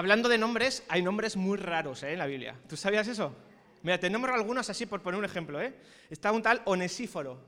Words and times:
hablando 0.00 0.30
de 0.30 0.38
nombres, 0.38 0.82
hay 0.88 1.02
nombres 1.02 1.36
muy 1.36 1.58
raros 1.58 2.02
¿eh? 2.04 2.14
en 2.14 2.18
la 2.20 2.24
Biblia. 2.24 2.54
¿Tú 2.66 2.74
sabías 2.74 3.06
eso? 3.06 3.36
Mira, 3.82 4.00
te 4.00 4.08
nombro 4.08 4.32
algunos 4.32 4.70
así 4.70 4.86
por 4.86 5.02
poner 5.02 5.18
un 5.18 5.26
ejemplo. 5.26 5.60
¿eh? 5.60 5.74
Está 6.08 6.32
un 6.32 6.40
tal 6.40 6.62
Onesíforo. 6.64 7.38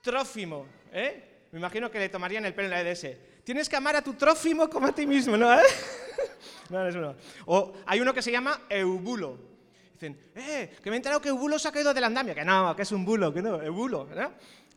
Trófimo. 0.00 0.66
¿eh? 0.90 1.48
Me 1.52 1.58
imagino 1.58 1.90
que 1.90 1.98
le 1.98 2.08
tomarían 2.08 2.46
el 2.46 2.54
pelo 2.54 2.68
en 2.68 2.70
la 2.70 2.80
EDS. 2.80 3.44
Tienes 3.44 3.68
que 3.68 3.76
amar 3.76 3.96
a 3.96 4.02
tu 4.02 4.14
trófimo 4.14 4.70
como 4.70 4.86
a 4.86 4.94
ti 4.94 5.06
mismo, 5.06 5.36
¿no? 5.36 5.52
¿Eh? 5.52 5.62
O 7.44 7.74
hay 7.84 8.00
uno 8.00 8.14
que 8.14 8.22
se 8.22 8.32
llama 8.32 8.62
Eubulo. 8.70 9.38
Dicen, 9.92 10.18
eh, 10.34 10.74
que 10.82 10.88
me 10.88 10.96
he 10.96 10.98
enterado 10.98 11.20
que 11.20 11.28
Eubulo 11.28 11.58
se 11.58 11.68
ha 11.68 11.72
caído 11.72 11.92
del 11.92 12.04
andamio. 12.04 12.34
Que 12.34 12.42
no, 12.42 12.74
que 12.74 12.82
es 12.82 12.92
un 12.92 13.04
bulo, 13.04 13.34
que 13.34 13.42
no, 13.42 13.60
Eubulo. 13.60 14.08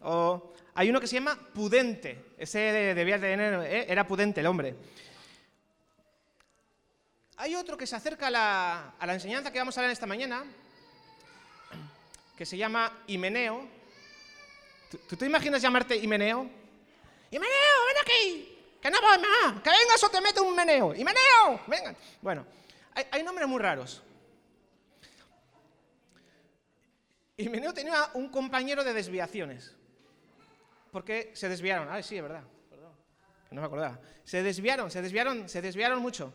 O 0.01 0.53
hay 0.75 0.89
uno 0.89 0.99
que 0.99 1.07
se 1.07 1.15
llama 1.15 1.39
Pudente. 1.53 2.25
Ese 2.37 2.59
debía 2.93 3.17
tener, 3.17 3.53
¿eh? 3.63 3.85
era 3.87 4.05
Pudente 4.05 4.41
el 4.41 4.47
hombre. 4.47 4.75
Hay 7.39 7.53
otro 7.53 7.77
que 7.77 7.85
se 7.85 7.95
acerca 7.95 8.27
a 8.27 8.31
la, 8.31 9.13
enseñanza 9.13 9.51
que 9.51 9.59
vamos 9.59 9.77
a 9.77 9.81
ver 9.81 9.91
esta 9.91 10.07
mañana, 10.07 10.43
que 12.35 12.47
se 12.47 12.57
llama 12.57 13.03
Himeneo. 13.05 13.67
¿Tú, 15.07 15.15
te 15.15 15.27
imaginas 15.27 15.61
llamarte 15.61 15.95
Himeneo? 15.95 16.49
¡Himeneo, 17.29 17.85
ven 17.87 17.97
aquí! 18.01 18.57
¡Que 18.81 18.89
no 18.89 18.99
voy 18.99 19.17
más! 19.19 19.61
¡Que 19.61 19.69
vengas 19.69 20.03
o 20.03 20.09
te 20.09 20.19
meto 20.19 20.43
un 20.43 20.55
meneo! 20.55 20.95
¡Himeneo! 20.95 21.61
¡Venga! 21.67 21.95
Bueno, 22.23 22.43
hay, 22.95 23.05
hay 23.11 23.21
nombres 23.21 23.47
muy 23.47 23.61
raros. 23.61 24.01
Himeneo 27.37 27.71
tenía 27.71 28.09
un 28.15 28.29
compañero 28.29 28.83
de 28.83 28.93
desviaciones. 28.93 29.75
Porque 30.91 31.31
se 31.35 31.49
desviaron. 31.49 31.87
Ah, 31.91 32.01
sí, 32.01 32.17
es 32.17 32.23
verdad. 32.23 32.41
Perdón. 32.67 32.93
No 33.51 33.61
me 33.61 33.67
acordaba. 33.67 33.99
Se 34.23 34.41
desviaron, 34.41 34.89
se 34.89 35.03
desviaron, 35.03 35.47
se 35.47 35.61
desviaron 35.61 36.01
mucho. 36.01 36.33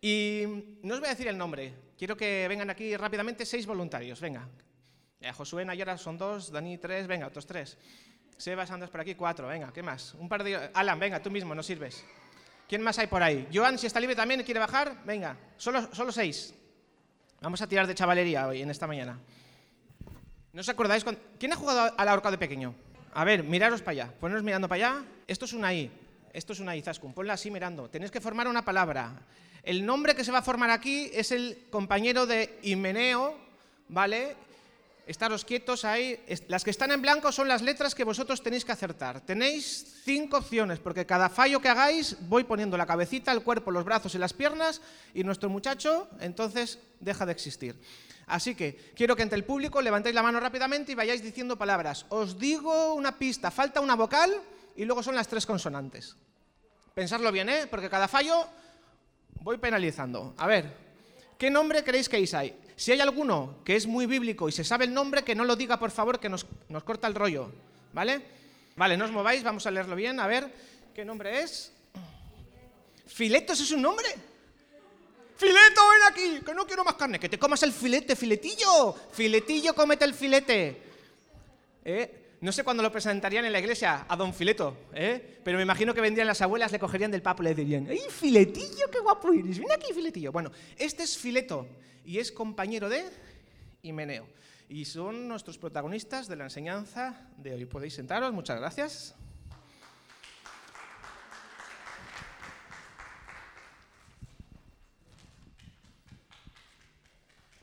Y 0.00 0.78
no 0.82 0.94
os 0.94 1.00
voy 1.00 1.08
a 1.08 1.12
decir 1.12 1.28
el 1.28 1.38
nombre. 1.38 1.74
Quiero 1.96 2.16
que 2.16 2.46
vengan 2.48 2.70
aquí 2.70 2.96
rápidamente 2.96 3.46
seis 3.46 3.66
voluntarios. 3.66 4.20
Venga. 4.20 4.48
Eh, 5.20 5.32
Josué 5.32 5.64
Nayara 5.64 5.96
son 5.96 6.18
dos, 6.18 6.52
Dani 6.52 6.78
tres, 6.78 7.06
venga, 7.06 7.26
otros 7.26 7.46
tres. 7.46 7.78
Sebas 8.36 8.70
andas 8.70 8.90
por 8.90 9.00
aquí, 9.00 9.14
cuatro, 9.14 9.48
venga, 9.48 9.72
¿qué 9.72 9.82
más? 9.82 10.14
Un 10.14 10.28
par 10.28 10.44
de... 10.44 10.70
Alan, 10.74 10.98
venga, 10.98 11.22
tú 11.22 11.30
mismo, 11.30 11.54
no 11.54 11.62
sirves. 11.62 12.04
¿Quién 12.68 12.82
más 12.82 12.98
hay 12.98 13.06
por 13.06 13.22
ahí? 13.22 13.48
Joan, 13.52 13.78
si 13.78 13.86
está 13.86 13.98
libre 13.98 14.14
también, 14.14 14.42
quiere 14.42 14.60
bajar, 14.60 15.02
venga. 15.06 15.38
Solo, 15.56 15.88
solo 15.94 16.12
seis. 16.12 16.54
Vamos 17.40 17.62
a 17.62 17.66
tirar 17.66 17.86
de 17.86 17.94
chavalería 17.94 18.46
hoy, 18.46 18.60
en 18.60 18.70
esta 18.70 18.86
mañana. 18.86 19.18
¿No 20.52 20.60
os 20.60 20.68
acordáis? 20.68 21.04
¿Quién 21.38 21.52
ha 21.52 21.56
jugado 21.56 21.94
al 21.96 22.08
ahorcado 22.08 22.32
de 22.32 22.38
pequeño? 22.38 22.74
A 23.14 23.24
ver, 23.24 23.42
miraros 23.42 23.80
para 23.80 23.92
allá. 23.92 24.14
Poneros 24.20 24.42
mirando 24.42 24.68
para 24.68 24.88
allá. 24.90 25.04
Esto 25.26 25.46
es 25.46 25.54
una 25.54 25.72
I. 25.72 25.90
Esto 26.36 26.52
es 26.52 26.60
una 26.60 26.76
I, 26.76 26.82
Zaskun. 26.82 27.14
Ponla 27.14 27.32
así 27.32 27.50
mirando. 27.50 27.88
Tenéis 27.88 28.10
que 28.10 28.20
formar 28.20 28.46
una 28.46 28.62
palabra. 28.62 29.10
El 29.62 29.86
nombre 29.86 30.14
que 30.14 30.22
se 30.22 30.30
va 30.30 30.40
a 30.40 30.42
formar 30.42 30.68
aquí 30.68 31.10
es 31.14 31.32
el 31.32 31.64
compañero 31.70 32.26
de 32.26 32.58
Himeneo, 32.60 33.34
¿vale? 33.88 34.36
Estaros 35.06 35.46
quietos 35.46 35.86
ahí. 35.86 36.22
Las 36.48 36.62
que 36.62 36.68
están 36.68 36.92
en 36.92 37.00
blanco 37.00 37.32
son 37.32 37.48
las 37.48 37.62
letras 37.62 37.94
que 37.94 38.04
vosotros 38.04 38.42
tenéis 38.42 38.66
que 38.66 38.72
acertar. 38.72 39.22
Tenéis 39.22 40.02
cinco 40.04 40.36
opciones, 40.36 40.78
porque 40.78 41.06
cada 41.06 41.30
fallo 41.30 41.58
que 41.58 41.70
hagáis 41.70 42.18
voy 42.28 42.44
poniendo 42.44 42.76
la 42.76 42.84
cabecita, 42.84 43.32
el 43.32 43.42
cuerpo, 43.42 43.70
los 43.70 43.86
brazos 43.86 44.14
y 44.14 44.18
las 44.18 44.34
piernas, 44.34 44.82
y 45.14 45.24
nuestro 45.24 45.48
muchacho 45.48 46.06
entonces 46.20 46.80
deja 47.00 47.24
de 47.24 47.32
existir. 47.32 47.80
Así 48.26 48.54
que 48.54 48.92
quiero 48.94 49.16
que 49.16 49.22
entre 49.22 49.38
el 49.38 49.44
público 49.44 49.80
levantéis 49.80 50.14
la 50.14 50.22
mano 50.22 50.38
rápidamente 50.38 50.92
y 50.92 50.96
vayáis 50.96 51.22
diciendo 51.22 51.56
palabras. 51.56 52.04
Os 52.10 52.38
digo 52.38 52.92
una 52.92 53.16
pista, 53.16 53.50
falta 53.50 53.80
una 53.80 53.94
vocal 53.94 54.30
y 54.76 54.84
luego 54.84 55.02
son 55.02 55.14
las 55.14 55.28
tres 55.28 55.46
consonantes. 55.46 56.14
Pensarlo 56.96 57.30
bien, 57.30 57.50
¿eh? 57.50 57.66
Porque 57.68 57.90
cada 57.90 58.08
fallo 58.08 58.46
voy 59.42 59.58
penalizando. 59.58 60.32
A 60.38 60.46
ver, 60.46 60.72
¿qué 61.36 61.50
nombre 61.50 61.84
creéis 61.84 62.08
que 62.08 62.16
hay? 62.16 62.58
Si 62.74 62.90
hay 62.90 63.00
alguno 63.00 63.58
que 63.66 63.76
es 63.76 63.86
muy 63.86 64.06
bíblico 64.06 64.48
y 64.48 64.52
se 64.52 64.64
sabe 64.64 64.86
el 64.86 64.94
nombre, 64.94 65.22
que 65.22 65.34
no 65.34 65.44
lo 65.44 65.56
diga, 65.56 65.78
por 65.78 65.90
favor, 65.90 66.18
que 66.18 66.30
nos, 66.30 66.46
nos 66.70 66.84
corta 66.84 67.06
el 67.06 67.14
rollo. 67.14 67.52
¿Vale? 67.92 68.22
Vale, 68.76 68.96
no 68.96 69.04
os 69.04 69.10
mováis, 69.10 69.42
vamos 69.42 69.66
a 69.66 69.70
leerlo 69.70 69.94
bien. 69.94 70.18
A 70.20 70.26
ver, 70.26 70.50
¿qué 70.94 71.04
nombre 71.04 71.42
es? 71.42 71.70
¿Filetos 73.06 73.60
es 73.60 73.70
un 73.72 73.82
nombre? 73.82 74.08
¡Fileto, 75.36 75.82
ven 75.90 76.02
aquí! 76.08 76.40
Que 76.46 76.54
no 76.54 76.66
quiero 76.66 76.82
más 76.82 76.94
carne. 76.94 77.20
Que 77.20 77.28
te 77.28 77.38
comas 77.38 77.62
el 77.62 77.74
filete, 77.74 78.16
filetillo. 78.16 78.94
Filetillo, 79.12 79.74
cómete 79.74 80.06
el 80.06 80.14
filete. 80.14 80.82
¿Eh? 81.84 82.25
No 82.46 82.52
sé 82.52 82.62
cuándo 82.62 82.80
lo 82.80 82.92
presentarían 82.92 83.44
en 83.44 83.50
la 83.50 83.58
iglesia 83.58 84.06
a 84.08 84.14
don 84.14 84.32
Fileto, 84.32 84.76
¿eh? 84.92 85.40
pero 85.42 85.56
me 85.56 85.64
imagino 85.64 85.92
que 85.92 86.00
vendrían 86.00 86.28
las 86.28 86.40
abuelas, 86.42 86.70
le 86.70 86.78
cogerían 86.78 87.10
del 87.10 87.20
papo 87.20 87.42
y 87.42 87.46
le 87.46 87.56
dirían, 87.56 87.88
¡ay, 87.90 87.98
Filetillo, 88.08 88.88
qué 88.88 89.00
guapo 89.00 89.32
eres! 89.32 89.58
Ven 89.58 89.72
aquí, 89.72 89.92
Filetillo. 89.92 90.30
Bueno, 90.30 90.52
este 90.78 91.02
es 91.02 91.18
Fileto 91.18 91.66
y 92.04 92.18
es 92.18 92.30
compañero 92.30 92.88
de 92.88 93.02
Himeneo. 93.82 94.28
Y 94.68 94.84
son 94.84 95.26
nuestros 95.26 95.58
protagonistas 95.58 96.28
de 96.28 96.36
la 96.36 96.44
enseñanza 96.44 97.20
de 97.36 97.52
hoy. 97.52 97.64
Podéis 97.64 97.94
sentaros, 97.94 98.32
muchas 98.32 98.60
gracias. 98.60 99.16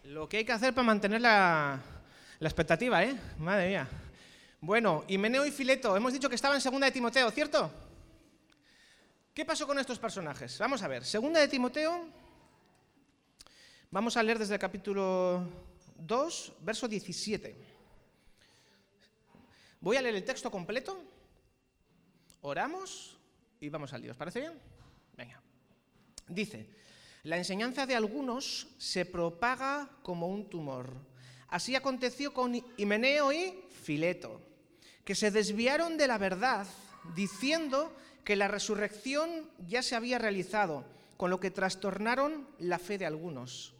Lo 0.04 0.28
que 0.28 0.40
hay 0.40 0.44
que 0.44 0.52
hacer 0.52 0.74
para 0.74 0.86
mantener 0.86 1.22
la, 1.22 1.80
la 2.38 2.48
expectativa, 2.50 3.02
¿eh? 3.02 3.16
Madre 3.40 3.70
mía. 3.70 3.88
Bueno, 4.66 5.04
Himeneo 5.10 5.46
y 5.46 5.52
Fileto, 5.52 5.98
hemos 5.98 6.14
dicho 6.14 6.30
que 6.30 6.36
estaban 6.36 6.56
en 6.56 6.62
Segunda 6.62 6.86
de 6.86 6.94
Timoteo, 6.94 7.30
¿cierto? 7.32 7.70
¿Qué 9.34 9.44
pasó 9.44 9.68
con 9.68 9.78
estos 9.78 10.00
personajes? 10.00 10.58
Vamos 10.58 10.82
a 10.82 10.88
ver, 10.88 11.04
Segunda 11.04 11.42
de 11.42 11.50
Timoteo, 11.50 12.08
vamos 13.92 14.16
a 14.16 14.24
leer 14.24 14.40
desde 14.40 14.54
el 14.54 14.62
capítulo 14.62 15.46
2, 15.98 16.54
verso 16.62 16.88
17. 16.88 17.58
Voy 19.82 19.98
a 19.98 20.02
leer 20.02 20.16
el 20.16 20.24
texto 20.24 20.50
completo, 20.50 20.98
oramos 22.40 23.18
y 23.60 23.68
vamos 23.68 23.92
al 23.92 24.02
Dios. 24.02 24.16
¿Parece 24.16 24.40
bien? 24.40 24.54
Venga. 25.18 25.42
Dice, 26.30 26.70
la 27.24 27.36
enseñanza 27.36 27.86
de 27.86 27.98
algunos 27.98 28.70
se 28.78 29.04
propaga 29.04 29.90
como 30.04 30.30
un 30.30 30.50
tumor. 30.50 30.90
Así 31.50 31.76
aconteció 31.76 32.34
con 32.34 32.56
Himeneo 32.78 33.34
y 33.34 33.66
Fileto 33.70 34.53
que 35.04 35.16
se 35.16 35.32
desviaron 35.32 35.98
de 35.98 36.08
la 36.08 36.18
verdad 36.18 36.68
diciendo 37.16 37.94
que 38.24 38.36
la 38.36 38.48
resurrección 38.48 39.50
ya 39.68 39.84
se 39.84 39.96
había 39.96 40.18
realizado, 40.18 40.86
con 41.18 41.30
lo 41.30 41.40
que 41.40 41.52
trastornaron 41.52 42.48
la 42.60 42.80
fe 42.80 42.98
de 42.98 43.06
algunos. 43.06 43.74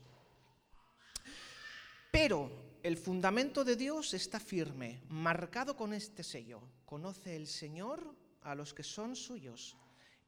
Pero 2.12 2.52
el 2.84 2.98
fundamento 2.98 3.64
de 3.64 3.76
Dios 3.76 4.14
está 4.14 4.40
firme, 4.40 5.02
marcado 5.10 5.76
con 5.76 5.94
este 5.94 6.24
sello. 6.24 6.62
Conoce 6.86 7.36
el 7.36 7.48
Señor 7.48 8.14
a 8.42 8.56
los 8.56 8.74
que 8.74 8.84
son 8.84 9.16
suyos 9.16 9.78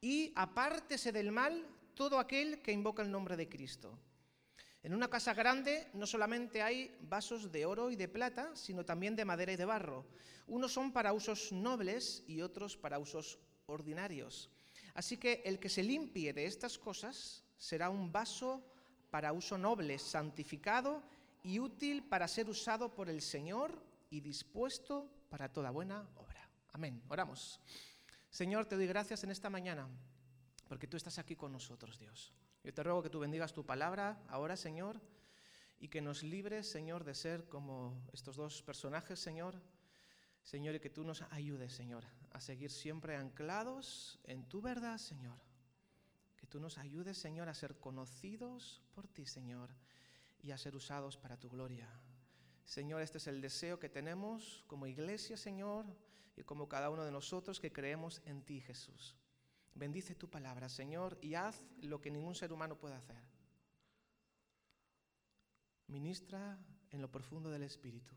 y 0.02 0.32
apártese 0.36 1.12
del 1.12 1.32
mal 1.32 1.66
todo 1.94 2.20
aquel 2.20 2.62
que 2.62 2.72
invoca 2.72 3.04
el 3.04 3.12
nombre 3.12 3.36
de 3.36 3.50
Cristo. 3.50 3.98
En 4.86 4.94
una 4.94 5.10
casa 5.10 5.34
grande 5.34 5.88
no 5.96 6.06
solamente 6.06 6.62
hay 6.62 6.96
vasos 7.10 7.52
de 7.52 7.66
oro 7.66 7.90
y 7.90 7.96
de 7.96 8.08
plata, 8.08 8.56
sino 8.56 8.86
también 8.86 9.16
de 9.16 9.26
madera 9.26 9.52
y 9.52 9.56
de 9.56 9.66
barro. 9.66 10.06
Unos 10.46 10.74
son 10.74 10.94
para 10.94 11.12
usos 11.12 11.52
nobles 11.52 12.24
y 12.28 12.42
otros 12.42 12.78
para 12.78 13.00
usos 13.00 13.40
ordinarios. 13.66 14.52
Así 14.94 15.18
que 15.18 15.42
el 15.44 15.58
que 15.58 15.70
se 15.70 15.82
limpie 15.82 16.34
de 16.34 16.46
estas 16.46 16.78
cosas 16.78 17.44
será 17.58 17.90
un 17.90 18.12
vaso 18.12 18.64
para 19.10 19.34
uso 19.34 19.58
noble, 19.58 19.98
santificado 19.98 21.02
y 21.42 21.58
útil 21.58 22.04
para 22.04 22.28
ser 22.28 22.48
usado 22.48 22.94
por 22.94 23.10
el 23.10 23.24
Señor 23.24 23.82
y 24.12 24.22
dispuesto 24.22 25.10
para 25.32 25.52
toda 25.52 25.72
buena 25.72 26.08
obra. 26.16 26.48
Amén. 26.74 27.02
Oramos. 27.10 27.60
Señor, 28.30 28.68
te 28.68 28.76
doy 28.76 28.86
gracias 28.86 29.24
en 29.24 29.32
esta 29.32 29.50
mañana 29.50 29.88
porque 30.70 30.86
tú 30.86 30.96
estás 30.96 31.18
aquí 31.18 31.36
con 31.36 31.52
nosotros, 31.52 31.98
Dios. 31.98 32.36
Yo 32.66 32.74
te 32.74 32.82
ruego 32.82 33.04
que 33.04 33.12
tú 33.12 33.20
bendigas 33.20 33.54
tu 33.54 33.64
palabra 33.64 34.20
ahora, 34.28 34.58
Señor, 34.58 35.00
y 35.78 35.88
que 35.88 36.02
nos 36.02 36.24
libres, 36.24 36.68
Señor, 36.68 37.04
de 37.04 37.14
ser 37.14 37.48
como 37.48 38.10
estos 38.12 38.38
dos 38.38 38.64
personajes, 38.64 39.20
Señor. 39.20 39.62
Señor, 40.42 40.74
y 40.74 40.80
que 40.80 40.90
tú 40.90 41.04
nos 41.04 41.22
ayudes, 41.32 41.74
Señor, 41.74 42.04
a 42.32 42.42
seguir 42.42 42.72
siempre 42.72 43.18
anclados 43.18 44.18
en 44.24 44.50
tu 44.50 44.64
verdad, 44.64 44.98
Señor. 44.98 45.38
Que 46.38 46.48
tú 46.48 46.60
nos 46.60 46.80
ayudes, 46.80 47.20
Señor, 47.20 47.50
a 47.50 47.54
ser 47.54 47.80
conocidos 47.80 48.82
por 48.96 49.08
ti, 49.08 49.28
Señor, 49.28 49.70
y 50.42 50.50
a 50.50 50.58
ser 50.58 50.76
usados 50.76 51.18
para 51.18 51.38
tu 51.38 51.52
gloria. 51.52 51.88
Señor, 52.64 53.04
este 53.04 53.20
es 53.20 53.28
el 53.28 53.42
deseo 53.42 53.78
que 53.78 53.90
tenemos 53.90 54.64
como 54.66 54.88
iglesia, 54.88 55.38
Señor, 55.38 55.86
y 56.36 56.42
como 56.42 56.68
cada 56.68 56.90
uno 56.90 57.06
de 57.06 57.12
nosotros 57.12 57.60
que 57.60 57.72
creemos 57.72 58.24
en 58.26 58.42
ti, 58.42 58.60
Jesús. 58.60 59.16
Bendice 59.76 60.16
tu 60.16 60.30
palabra, 60.30 60.70
Señor, 60.70 61.18
y 61.22 61.36
haz 61.36 61.62
lo 61.82 62.02
que 62.02 62.10
ningún 62.10 62.34
ser 62.34 62.52
humano 62.52 62.78
puede 62.78 62.96
hacer. 62.96 63.22
Ministra 65.88 66.58
en 66.90 67.02
lo 67.02 67.12
profundo 67.12 67.52
del 67.52 67.64
Espíritu 67.64 68.16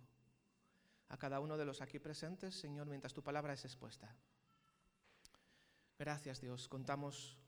a 1.09 1.17
cada 1.17 1.41
uno 1.41 1.57
de 1.57 1.65
los 1.65 1.81
aquí 1.81 1.99
presentes, 1.99 2.55
Señor, 2.55 2.87
mientras 2.87 3.15
tu 3.15 3.23
palabra 3.23 3.55
es 3.55 3.65
expuesta. 3.65 4.15
Gracias, 5.99 6.41
Dios. 6.41 6.69
Contamos 6.69 7.39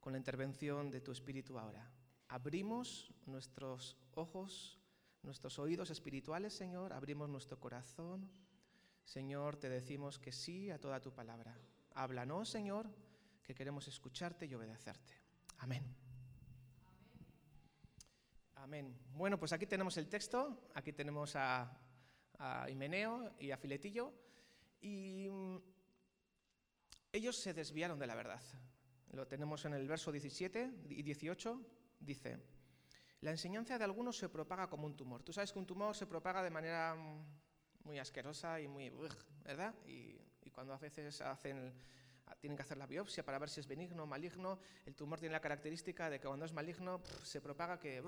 con 0.00 0.12
la 0.12 0.18
intervención 0.18 0.90
de 0.90 1.00
tu 1.00 1.12
Espíritu 1.12 1.58
ahora. 1.58 1.88
Abrimos 2.28 3.12
nuestros 3.26 3.96
ojos, 4.14 4.78
nuestros 5.22 5.58
oídos 5.58 5.90
espirituales, 5.90 6.54
Señor, 6.54 6.92
abrimos 6.92 7.28
nuestro 7.28 7.60
corazón. 7.60 8.28
Señor, 9.04 9.56
te 9.56 9.68
decimos 9.68 10.18
que 10.18 10.32
sí 10.32 10.70
a 10.70 10.80
toda 10.80 11.00
tu 11.00 11.12
palabra. 11.12 11.56
Háblanos, 11.94 12.48
Señor, 12.48 12.88
que 13.42 13.54
queremos 13.54 13.88
escucharte 13.88 14.46
y 14.46 14.54
obedecerte. 14.54 15.14
Amén. 15.58 15.82
Amén. 18.56 18.96
Bueno, 19.14 19.38
pues 19.38 19.52
aquí 19.52 19.66
tenemos 19.66 19.96
el 19.96 20.08
texto, 20.08 20.70
aquí 20.74 20.92
tenemos 20.92 21.34
a, 21.34 21.76
a 22.38 22.70
Himeneo 22.70 23.34
y 23.40 23.50
a 23.50 23.56
Filetillo, 23.56 24.12
y 24.80 25.28
mm, 25.28 25.56
ellos 27.12 27.36
se 27.36 27.52
desviaron 27.52 27.98
de 27.98 28.06
la 28.06 28.14
verdad. 28.14 28.40
Lo 29.10 29.26
tenemos 29.26 29.64
en 29.64 29.74
el 29.74 29.88
verso 29.88 30.12
17 30.12 30.70
y 30.88 31.02
18, 31.02 31.60
dice, 32.00 32.38
la 33.20 33.30
enseñanza 33.30 33.78
de 33.78 33.84
algunos 33.84 34.16
se 34.16 34.28
propaga 34.28 34.68
como 34.68 34.86
un 34.86 34.96
tumor. 34.96 35.22
Tú 35.22 35.32
sabes 35.32 35.52
que 35.52 35.58
un 35.58 35.66
tumor 35.66 35.94
se 35.96 36.06
propaga 36.06 36.42
de 36.42 36.50
manera 36.50 36.94
mm, 36.94 37.84
muy 37.84 37.98
asquerosa 37.98 38.60
y 38.60 38.68
muy... 38.68 38.92
¿verdad? 39.44 39.74
Y, 39.86 40.20
y 40.44 40.50
cuando 40.50 40.72
a 40.72 40.78
veces 40.78 41.20
hacen 41.20 41.74
tienen 42.40 42.56
que 42.56 42.62
hacer 42.62 42.76
la 42.76 42.86
biopsia 42.86 43.24
para 43.24 43.38
ver 43.38 43.48
si 43.48 43.60
es 43.60 43.66
benigno 43.66 44.02
o 44.02 44.06
maligno. 44.06 44.58
El 44.84 44.94
tumor 44.94 45.20
tiene 45.20 45.32
la 45.32 45.40
característica 45.40 46.10
de 46.10 46.18
que 46.18 46.26
cuando 46.26 46.44
es 46.44 46.52
maligno 46.52 47.00
se 47.22 47.40
propaga 47.40 47.78
que... 47.78 48.02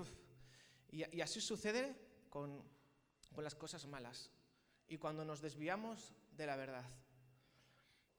Y, 0.91 1.21
así 1.21 1.41
sucede 1.41 1.95
con, 2.29 2.63
con 3.33 3.43
las 3.43 3.55
cosas 3.55 3.85
malas 3.85 4.31
y 4.87 4.97
cuando 4.97 5.25
nos 5.25 5.41
desviamos 5.41 6.13
de 6.31 6.45
la 6.45 6.55
verdad. 6.55 6.85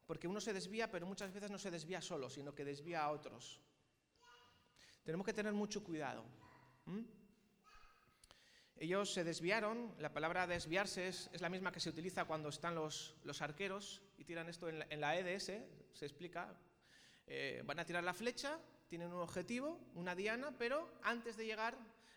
Porque 0.06 0.28
uno 0.28 0.40
se 0.40 0.52
desvía, 0.52 0.90
pero 0.90 1.06
muchas 1.06 1.32
veces 1.32 1.50
no 1.50 1.58
se 1.58 1.70
desvía 1.70 2.00
solo, 2.00 2.30
sino 2.30 2.54
que 2.54 2.64
desvía 2.64 3.02
a 3.02 3.10
otros. 3.10 3.60
Tenemos 5.04 5.26
que 5.26 5.32
tener 5.32 5.52
mucho 5.52 5.82
cuidado. 5.82 6.24
Ellos 8.78 9.12
se 9.12 9.24
desviaron, 9.24 9.94
la 9.98 10.12
palabra 10.12 10.46
desviarse 10.46 11.08
es, 11.08 11.30
la 11.40 11.48
misma 11.48 11.72
que 11.72 11.80
se 11.80 11.88
utiliza 11.88 12.24
cuando 12.24 12.50
están 12.50 12.74
los, 12.74 13.16
los 13.24 13.40
arqueros 13.40 14.02
y 14.18 14.24
tiran 14.24 14.48
esto 14.48 14.68
en 14.68 15.00
la, 15.00 15.16
EDS, 15.16 15.52
se 15.96 16.04
explica. 16.04 16.54
Eh, 17.26 17.62
van 17.64 17.78
a 17.78 17.84
tirar 17.84 18.04
la 18.04 18.12
flecha, 18.12 18.60
tienen 18.86 19.12
un 19.12 19.20
objetivo, 19.20 19.80
una 19.94 20.14
diana, 20.14 20.54
pero 20.56 20.98
antes 21.02 21.36
de 21.36 21.46
llegar 21.46 21.76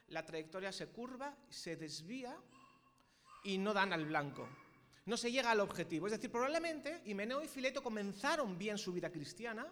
la 0.09 0.25
trayectoria 0.25 0.71
se 0.71 0.87
curva, 0.87 1.35
se 1.49 1.77
desvía 1.77 2.35
y 3.43 3.57
no 3.57 3.73
dan 3.73 3.93
al 3.93 4.05
blanco. 4.05 4.47
No 5.05 5.15
se 5.15 5.31
llega 5.31 5.51
al 5.51 5.61
objetivo. 5.61 6.07
Es 6.07 6.11
decir, 6.11 6.29
probablemente 6.29 7.01
Himeneo 7.05 7.41
y 7.41 7.47
Fileto 7.47 7.81
comenzaron 7.81 8.57
bien 8.57 8.77
su 8.77 8.91
vida 8.91 9.09
cristiana, 9.09 9.65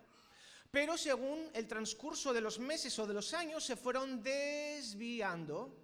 pero 0.72 0.98
según 0.98 1.50
el 1.54 1.68
transcurso 1.68 2.34
de 2.34 2.42
los 2.42 2.60
meses 2.60 2.98
o 3.00 3.06
de 3.06 3.14
los 3.14 3.34
años 3.34 3.64
se 3.64 3.76
fueron 3.76 4.24
desviando 4.24 5.76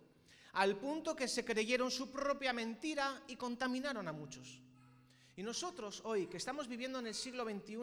al 0.53 0.77
punto 0.77 1.15
que 1.15 1.27
se 1.27 1.43
creyeron 1.43 1.91
su 1.91 2.09
propia 2.09 2.53
mentira 2.53 3.21
y 3.27 3.35
contaminaron 3.35 4.07
a 4.07 4.13
muchos. 4.13 4.61
Y 5.35 5.41
nosotros 5.41 6.01
hoy, 6.05 6.27
que 6.27 6.37
estamos 6.37 6.67
viviendo 6.67 6.99
en 6.99 7.07
el 7.07 7.15
siglo 7.15 7.43
XXI, 7.43 7.77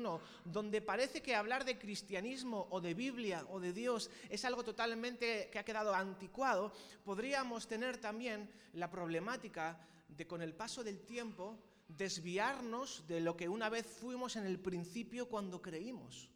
donde 0.44 0.80
parece 0.80 1.20
que 1.20 1.34
hablar 1.34 1.64
de 1.64 1.78
cristianismo 1.78 2.68
o 2.70 2.80
de 2.80 2.94
Biblia 2.94 3.44
o 3.50 3.58
de 3.58 3.72
Dios 3.72 4.08
es 4.28 4.44
algo 4.44 4.62
totalmente 4.62 5.48
que 5.50 5.58
ha 5.58 5.64
quedado 5.64 5.92
anticuado, 5.92 6.72
podríamos 7.04 7.66
tener 7.66 7.98
también 7.98 8.48
la 8.74 8.88
problemática 8.88 9.80
de 10.08 10.26
con 10.26 10.42
el 10.42 10.54
paso 10.54 10.84
del 10.84 11.00
tiempo 11.00 11.58
desviarnos 11.88 13.04
de 13.08 13.20
lo 13.20 13.36
que 13.36 13.48
una 13.48 13.68
vez 13.68 13.84
fuimos 13.86 14.36
en 14.36 14.46
el 14.46 14.60
principio 14.60 15.28
cuando 15.28 15.60
creímos. 15.60 16.30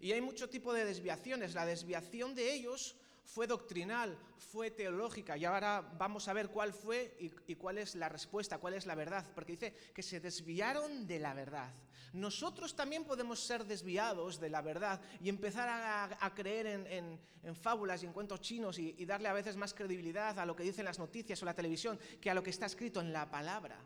Y 0.00 0.12
hay 0.12 0.20
mucho 0.20 0.48
tipo 0.48 0.72
de 0.72 0.84
desviaciones. 0.84 1.54
La 1.54 1.66
desviación 1.66 2.34
de 2.34 2.52
ellos 2.52 2.94
fue 3.28 3.46
doctrinal, 3.46 4.18
fue 4.38 4.70
teológica, 4.70 5.36
y 5.36 5.44
ahora 5.44 5.82
vamos 5.98 6.28
a 6.28 6.32
ver 6.32 6.48
cuál 6.48 6.72
fue 6.72 7.14
y, 7.20 7.54
cuál 7.56 7.76
es 7.76 7.94
la 7.94 8.08
respuesta, 8.08 8.56
cuál 8.56 8.72
es 8.72 8.86
la 8.86 8.94
verdad, 8.94 9.24
porque 9.34 9.52
dice 9.52 9.74
que 9.94 10.02
se 10.02 10.18
desviaron 10.18 11.06
de 11.06 11.18
la 11.18 11.34
verdad. 11.34 11.70
Nosotros 12.14 12.74
también 12.74 13.04
podemos 13.04 13.38
ser 13.40 13.66
desviados 13.66 14.40
de 14.40 14.48
la 14.48 14.62
verdad 14.62 15.02
y 15.20 15.28
empezar 15.28 15.68
a, 15.68 16.34
creer 16.34 16.66
en, 16.66 17.20
fábulas 17.54 18.02
y 18.02 18.06
en 18.06 18.14
cuentos 18.14 18.40
chinos 18.40 18.78
y 18.78 19.04
darle 19.04 19.28
a 19.28 19.34
veces 19.34 19.56
más 19.56 19.74
credibilidad 19.74 20.38
a 20.38 20.46
lo 20.46 20.56
que 20.56 20.62
dicen 20.62 20.86
las 20.86 20.98
noticias 20.98 21.42
o 21.42 21.44
la 21.44 21.54
televisión 21.54 21.98
que 22.22 22.30
a 22.30 22.34
lo 22.34 22.42
que 22.42 22.50
está 22.50 22.64
escrito 22.64 23.00
en 23.02 23.12
la 23.12 23.30
palabra. 23.30 23.78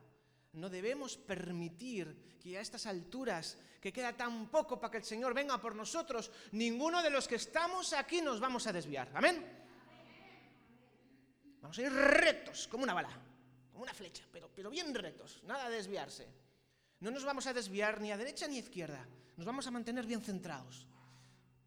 No 0.53 0.69
debemos 0.69 1.17
permitir 1.17 2.37
que 2.43 2.59
a 2.59 2.61
estas 2.61 2.85
alturas, 2.87 3.57
que 3.81 3.93
queda 3.93 4.13
tan 4.13 4.51
poco 4.51 4.79
para 4.79 4.91
que 4.91 4.99
el 4.99 5.05
Señor 5.05 5.33
venga 5.33 5.59
por 5.59 5.75
nosotros, 5.75 6.31
ninguno 6.53 7.03
de 7.03 7.11
los 7.11 7.27
que 7.27 7.37
estamos 7.37 7.93
aquí 7.95 8.21
nos 8.21 8.39
vamos 8.39 8.67
a 8.67 8.73
desviar. 8.73 9.11
Amén. 9.15 9.41
Vamos 11.63 11.79
a 11.79 11.83
ir 11.83 11.93
rectos, 11.93 12.69
como 12.69 12.85
una 12.85 12.93
bala, 12.93 13.09
como 13.71 13.85
una 13.85 13.95
flecha, 13.95 14.25
pero, 14.31 14.51
pero 14.55 14.69
bien 14.69 14.95
rectos, 14.95 15.43
nada 15.45 15.71
de 15.71 15.77
desviarse. 15.77 16.29
No 17.01 17.11
nos 17.11 17.25
vamos 17.25 17.47
a 17.47 17.55
desviar 17.55 18.01
ni 18.01 18.13
a 18.13 18.19
derecha 18.19 18.47
ni 18.47 18.57
a 18.57 18.61
izquierda, 18.61 19.07
nos 19.37 19.47
vamos 19.47 19.67
a 19.67 19.71
mantener 19.71 20.05
bien 20.05 20.21
centrados, 20.21 20.87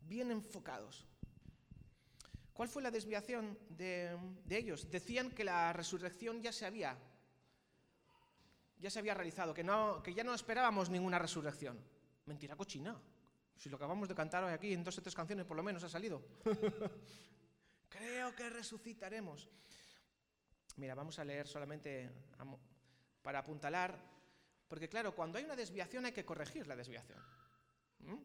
bien 0.02 0.30
enfocados. 0.32 1.06
¿Cuál 2.54 2.70
fue 2.70 2.84
la 2.84 2.92
desviación 2.92 3.58
de, 3.70 4.18
de 4.46 4.58
ellos? 4.58 4.90
Decían 4.92 5.32
que 5.32 5.44
la 5.44 5.74
resurrección 5.74 6.42
ya 6.42 6.52
se 6.52 6.66
había 6.66 6.98
ya 8.80 8.90
se 8.90 9.00
había 9.00 9.14
realizado, 9.14 9.54
que, 9.54 9.64
no, 9.64 10.02
que 10.04 10.14
ya 10.14 10.24
no 10.24 10.34
esperábamos 10.34 10.90
ninguna 10.90 11.20
resurrección. 11.20 11.80
Mentira 12.26 12.56
cochina. 12.56 12.96
Si 13.56 13.70
lo 13.70 13.78
acabamos 13.78 14.10
de 14.10 14.16
cantar 14.16 14.44
hoy 14.44 14.54
aquí, 14.54 14.74
en 14.74 14.84
dos 14.84 14.98
o 14.98 15.02
tres 15.02 15.16
canciones 15.16 15.46
por 15.46 15.56
lo 15.56 15.64
menos 15.64 15.84
ha 15.84 15.90
salido. 15.90 16.22
Creo 17.90 18.36
que 18.36 18.50
resucitaremos. 18.50 19.50
Mira, 20.78 20.94
vamos 20.94 21.18
a 21.20 21.24
leer 21.24 21.48
solamente 21.48 22.12
para 23.22 23.40
apuntalar, 23.40 23.98
porque 24.68 24.90
claro, 24.90 25.16
cuando 25.16 25.38
hay 25.38 25.46
una 25.46 25.56
desviación 25.56 26.06
hay 26.06 26.12
que 26.12 26.26
corregir 26.26 26.68
la 26.68 26.76
desviación. 26.76 27.20
¿Mm? 28.00 28.18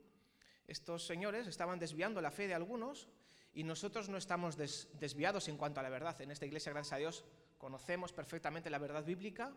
Estos 0.66 1.06
señores 1.06 1.46
estaban 1.46 1.78
desviando 1.78 2.20
la 2.20 2.30
fe 2.30 2.48
de 2.48 2.54
algunos 2.54 3.08
y 3.52 3.64
nosotros 3.64 4.08
no 4.08 4.16
estamos 4.16 4.56
desviados 4.56 5.48
en 5.48 5.56
cuanto 5.56 5.80
a 5.80 5.82
la 5.82 5.88
verdad. 5.88 6.20
En 6.20 6.30
esta 6.30 6.46
iglesia, 6.46 6.72
gracias 6.72 6.92
a 6.92 6.98
Dios, 6.98 7.24
conocemos 7.58 8.12
perfectamente 8.12 8.70
la 8.70 8.78
verdad 8.78 9.04
bíblica, 9.04 9.52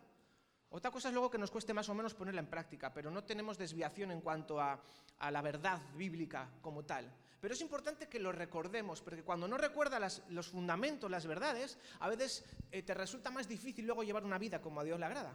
otra 0.74 0.90
cosa 0.90 1.06
es 1.06 1.14
luego 1.14 1.30
que 1.30 1.38
nos 1.38 1.52
cueste 1.52 1.72
más 1.72 1.88
o 1.88 1.94
menos 1.94 2.14
ponerla 2.14 2.40
en 2.40 2.48
práctica, 2.48 2.92
pero 2.92 3.08
no 3.08 3.22
tenemos 3.22 3.56
desviación 3.56 4.10
en 4.10 4.20
cuanto 4.20 4.60
a, 4.60 4.82
la 5.30 5.40
verdad 5.40 5.80
bíblica 5.94 6.50
como 6.60 6.84
tal. 6.84 7.08
Pero 7.40 7.54
es 7.54 7.60
importante 7.60 8.08
que 8.08 8.18
lo 8.18 8.32
recordemos, 8.32 9.00
porque 9.00 9.22
cuando 9.22 9.46
no 9.46 9.56
recuerdas 9.56 10.22
los 10.30 10.48
fundamentos, 10.48 11.08
las 11.08 11.28
verdades, 11.28 11.78
a 12.00 12.08
veces 12.08 12.44
eh, 12.72 12.82
te 12.82 12.92
resulta 12.92 13.30
más 13.30 13.46
difícil 13.46 13.86
luego 13.86 14.02
llevar 14.02 14.24
una 14.24 14.36
vida 14.36 14.60
como 14.60 14.80
a 14.80 14.84
Dios 14.84 14.98
le 14.98 15.06
agrada. 15.06 15.32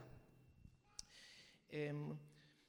Em, 1.70 2.14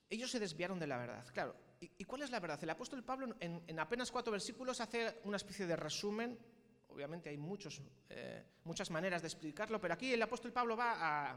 ellos 0.09 0.31
se 0.31 0.39
desviaron 0.39 0.79
de 0.79 0.87
la 0.87 0.97
verdad, 0.97 1.25
claro. 1.33 1.53
¿Y, 1.81 2.05
cuál 2.05 2.21
es 2.21 2.31
la 2.31 2.39
verdad? 2.39 2.63
El 2.63 2.69
apóstol 2.69 3.03
Pablo 3.03 3.35
en, 3.41 3.79
apenas 3.81 4.11
cuatro 4.11 4.31
versículos 4.31 4.79
hace 4.79 5.19
una 5.25 5.35
especie 5.35 5.67
de 5.67 5.75
resumen. 5.75 6.39
Obviamente 6.87 7.27
hay 7.27 7.37
muchos, 7.37 7.81
eh, 8.07 8.45
muchas 8.63 8.89
maneras 8.91 9.21
de 9.21 9.27
explicarlo, 9.27 9.81
pero 9.81 9.93
aquí 9.93 10.13
el 10.13 10.21
apóstol 10.21 10.53
Pablo 10.53 10.77
va 10.77 11.31
a 11.31 11.35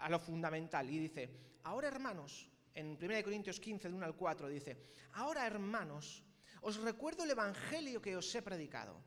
a 0.00 0.08
lo 0.08 0.18
fundamental 0.18 0.88
y 0.90 0.98
dice, 0.98 1.30
ahora 1.64 1.88
hermanos, 1.88 2.48
en 2.74 2.98
1 3.00 3.22
Corintios 3.22 3.60
15, 3.60 3.88
de 3.88 3.94
1 3.94 4.06
al 4.06 4.16
4, 4.16 4.48
dice, 4.48 4.76
ahora 5.12 5.46
hermanos, 5.46 6.24
os 6.62 6.76
recuerdo 6.76 7.24
el 7.24 7.30
Evangelio 7.30 8.00
que 8.00 8.16
os 8.16 8.34
he 8.34 8.42
predicado. 8.42 9.02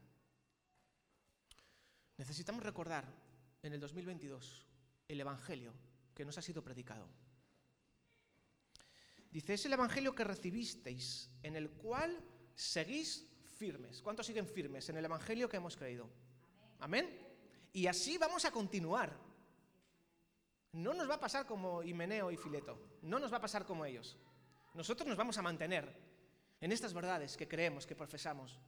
Necesitamos 2.17 2.63
recordar 2.63 3.05
en 3.61 3.73
el 3.73 3.79
2022 3.79 4.65
el 5.07 5.21
Evangelio 5.21 5.73
que 6.13 6.25
nos 6.25 6.37
ha 6.37 6.41
sido 6.41 6.63
predicado. 6.63 7.07
Dice, 9.31 9.55
es 9.55 9.65
el 9.65 9.73
Evangelio 9.73 10.13
que 10.13 10.23
recibisteis, 10.23 11.31
en 11.41 11.55
el 11.55 11.71
cual 11.71 12.23
seguís 12.53 13.27
firmes. 13.57 14.01
¿Cuántos 14.01 14.27
siguen 14.27 14.47
firmes 14.47 14.87
en 14.89 14.97
el 14.97 15.05
Evangelio 15.05 15.49
que 15.49 15.57
hemos 15.57 15.75
creído? 15.75 16.07
Amén. 16.79 17.19
Y 17.71 17.87
así 17.87 18.19
vamos 18.19 18.45
a 18.45 18.51
continuar. 18.51 19.17
No 20.73 20.93
nos 20.93 21.09
va 21.09 21.15
a 21.15 21.19
pasar 21.19 21.45
como 21.45 21.83
Himeneo 21.83 22.31
y 22.31 22.37
Fileto, 22.37 22.77
no 23.03 23.19
nos 23.19 23.31
va 23.31 23.37
a 23.37 23.41
pasar 23.41 23.65
como 23.65 23.85
ellos. 23.85 24.17
Nosotros 24.73 25.07
nos 25.07 25.17
vamos 25.17 25.37
a 25.37 25.41
mantener 25.41 25.95
en 26.59 26.71
estas 26.71 26.93
verdades 26.93 27.37
que 27.37 27.47
creemos, 27.47 27.85
que 27.85 27.95
profesamos. 27.95 28.59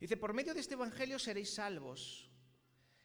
Dice, 0.00 0.16
por 0.16 0.32
medio 0.32 0.54
de 0.54 0.60
este 0.60 0.74
Evangelio 0.74 1.18
seréis 1.18 1.54
salvos 1.54 2.30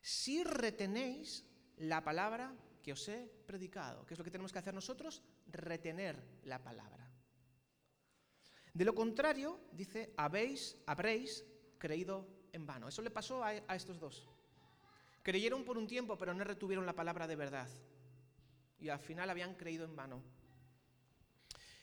si 0.01 0.43
retenéis 0.43 1.45
la 1.77 2.03
palabra 2.03 2.55
que 2.81 2.93
os 2.93 3.07
he 3.07 3.29
predicado. 3.45 4.05
¿Qué 4.05 4.13
es 4.13 4.17
lo 4.17 4.23
que 4.23 4.31
tenemos 4.31 4.51
que 4.51 4.59
hacer 4.59 4.73
nosotros? 4.73 5.21
Retener 5.47 6.39
la 6.43 6.63
palabra. 6.63 7.11
De 8.73 8.85
lo 8.85 8.95
contrario, 8.95 9.59
dice, 9.71 10.13
habéis, 10.17 10.77
habréis 10.85 11.45
creído 11.77 12.27
en 12.53 12.65
vano. 12.65 12.87
Eso 12.87 13.01
le 13.01 13.11
pasó 13.11 13.43
a, 13.43 13.49
a 13.49 13.75
estos 13.75 13.99
dos. 13.99 14.27
Creyeron 15.23 15.63
por 15.63 15.77
un 15.77 15.87
tiempo, 15.87 16.17
pero 16.17 16.33
no 16.33 16.43
retuvieron 16.43 16.85
la 16.85 16.95
palabra 16.95 17.27
de 17.27 17.35
verdad. 17.35 17.69
Y 18.79 18.89
al 18.89 18.99
final 18.99 19.29
habían 19.29 19.55
creído 19.55 19.85
en 19.85 19.95
vano. 19.95 20.23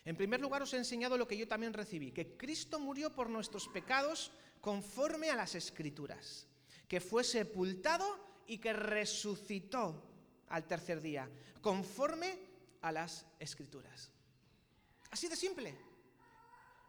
En 0.05 0.17
primer 0.17 0.41
lugar 0.41 0.63
os 0.63 0.73
he 0.73 0.79
enseñado 0.79 1.19
lo 1.19 1.29
que 1.29 1.37
yo 1.37 1.47
también 1.47 1.75
recibí, 1.75 2.13
que 2.13 2.37
Cristo 2.37 2.81
murió 2.81 3.15
por 3.15 3.29
nuestros 3.29 3.69
pecados 3.69 4.33
conforme 4.61 5.31
a 5.31 5.37
las 5.37 5.55
escrituras, 5.55 6.47
que 6.89 7.01
fue 7.01 7.23
sepultado 7.23 8.07
y 8.47 8.59
que 8.59 8.73
resucitó 8.73 10.03
al 10.49 10.67
tercer 10.67 11.03
día, 11.03 11.31
conforme 11.61 12.39
a 12.81 12.91
las 12.91 13.27
escrituras. 13.39 14.11
Así 15.11 15.29
de 15.29 15.37
simple. 15.37 15.77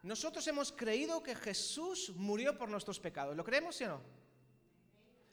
Nosotros 0.03 0.47
hemos 0.47 0.71
creído 0.71 1.21
que 1.21 1.35
Jesús 1.35 2.13
murió 2.15 2.57
por 2.57 2.69
nuestros 2.69 2.99
pecados. 2.99 3.35
¿Lo 3.35 3.43
creemos, 3.43 3.79
o 3.81 3.87
no? 3.87 4.18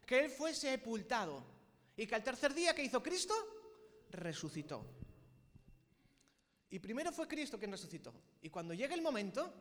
Que 0.06 0.20
Él 0.20 0.30
fue 0.30 0.54
sepultado 0.54 1.44
y 1.96 2.06
que 2.06 2.14
al 2.14 2.22
tercer 2.22 2.54
día 2.54 2.74
que 2.74 2.84
hizo 2.84 3.02
Cristo, 3.02 3.34
resucitó. 4.10 4.86
Y 6.70 6.78
primero 6.78 7.12
fue 7.12 7.28
Cristo 7.28 7.58
quien 7.58 7.72
resucitó. 7.72 8.12
Y 8.42 8.50
cuando 8.50 8.74
llegue 8.74 8.94
el 8.94 9.02
momento, 9.02 9.52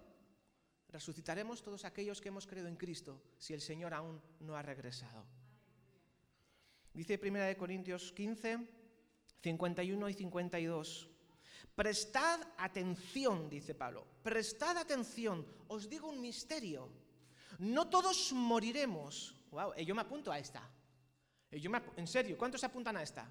resucitaremos 0.89 1.61
todos 1.61 1.85
aquellos 1.85 2.21
que 2.21 2.29
hemos 2.29 2.47
creído 2.47 2.67
en 2.67 2.75
Cristo 2.75 3.21
si 3.37 3.53
el 3.53 3.61
Señor 3.61 3.93
aún 3.93 4.21
no 4.39 4.55
ha 4.55 4.61
regresado. 4.61 5.25
Dice 6.93 7.19
1 7.21 7.57
Corintios 7.57 8.11
15, 8.13 8.59
51 9.41 10.09
y 10.09 10.13
52. 10.13 11.09
Prestad 11.75 12.39
atención, 12.57 13.49
dice 13.49 13.75
Pablo, 13.75 14.07
prestad 14.23 14.77
atención, 14.77 15.45
os 15.67 15.89
digo 15.89 16.07
un 16.07 16.21
misterio. 16.21 16.89
No 17.59 17.89
todos 17.89 18.31
moriremos. 18.31 19.35
Wow, 19.55 19.71
eh, 19.73 19.85
yo 19.85 19.95
me 19.95 20.01
apunto 20.01 20.33
a 20.33 20.37
esta. 20.37 20.69
Eh, 21.49 21.61
yo 21.61 21.71
en 21.95 22.07
serio, 22.07 22.37
¿cuántos 22.37 22.59
se 22.59 22.67
apuntan 22.67 22.97
a 22.97 23.01
esta? 23.01 23.25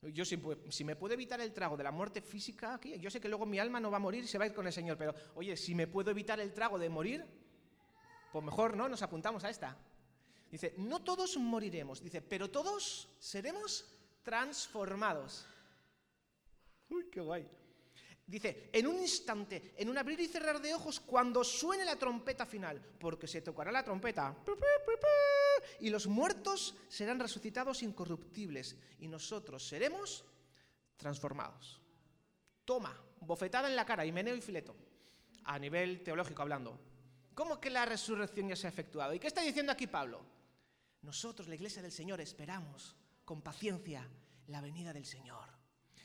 Yo 0.00 0.24
si, 0.24 0.40
si, 0.70 0.84
me 0.84 0.96
puedo 0.96 1.12
evitar 1.12 1.38
el 1.42 1.52
trago 1.52 1.76
de 1.76 1.84
la 1.84 1.90
muerte 1.90 2.22
física 2.22 2.74
aquí, 2.74 2.98
yo 2.98 3.10
sé 3.10 3.20
que 3.20 3.28
luego 3.28 3.44
mi 3.44 3.58
alma 3.58 3.78
no 3.78 3.90
va 3.90 3.98
a 3.98 4.00
morir 4.00 4.24
y 4.24 4.26
se 4.26 4.38
va 4.38 4.44
a 4.44 4.46
ir 4.46 4.54
con 4.54 4.66
el 4.66 4.72
Señor, 4.72 4.96
pero 4.96 5.14
oye, 5.34 5.54
si 5.58 5.74
me 5.74 5.86
puedo 5.86 6.10
evitar 6.10 6.40
el 6.40 6.54
trago 6.54 6.78
de 6.78 6.88
morir, 6.88 7.26
pues 8.32 8.42
mejor, 8.42 8.74
¿no? 8.74 8.88
Nos 8.88 9.02
apuntamos 9.02 9.44
a 9.44 9.50
esta. 9.50 9.76
Dice, 10.50 10.74
no 10.78 11.02
todos 11.02 11.36
moriremos, 11.36 12.02
dice, 12.02 12.22
pero 12.22 12.50
todos 12.50 13.10
seremos 13.18 13.84
transformados. 14.22 15.46
Uy, 16.88 17.10
qué 17.12 17.20
guay. 17.20 17.46
Dice, 18.26 18.70
en 18.72 18.86
un 18.86 19.00
instante, 19.00 19.74
en 19.76 19.88
un 19.88 19.98
abrir 19.98 20.18
y 20.20 20.28
cerrar 20.28 20.60
de 20.60 20.72
ojos, 20.72 20.98
cuando 20.98 21.44
suene 21.44 21.84
la 21.84 21.96
trompeta 21.96 22.46
final, 22.46 22.80
porque 22.98 23.26
se 23.26 23.42
tocará 23.42 23.70
la 23.70 23.84
trompeta, 23.84 24.34
y 25.80 25.90
los 25.90 26.06
muertos 26.06 26.74
serán 26.88 27.20
resucitados 27.20 27.82
incorruptibles, 27.82 28.76
y 29.00 29.08
nosotros 29.08 29.66
seremos 29.66 30.24
transformados. 30.96 31.80
Toma, 32.64 32.98
bofetada 33.20 33.68
en 33.68 33.76
la 33.76 33.84
cara, 33.84 34.06
y 34.06 34.12
meneo 34.12 34.34
y 34.34 34.40
fileto, 34.40 34.74
a 35.44 35.58
nivel 35.58 36.02
teológico 36.02 36.40
hablando. 36.40 36.80
¿Cómo 37.34 37.60
que 37.60 37.68
la 37.68 37.84
resurrección 37.84 38.48
ya 38.48 38.56
se 38.56 38.66
ha 38.66 38.70
efectuado? 38.70 39.12
¿Y 39.12 39.18
qué 39.18 39.26
está 39.26 39.42
diciendo 39.42 39.72
aquí 39.72 39.86
Pablo? 39.86 40.24
Nosotros, 41.02 41.46
la 41.46 41.56
iglesia 41.56 41.82
del 41.82 41.92
Señor, 41.92 42.22
esperamos 42.22 42.96
con 43.26 43.42
paciencia 43.42 44.08
la 44.46 44.62
venida 44.62 44.94
del 44.94 45.04
Señor. 45.04 45.50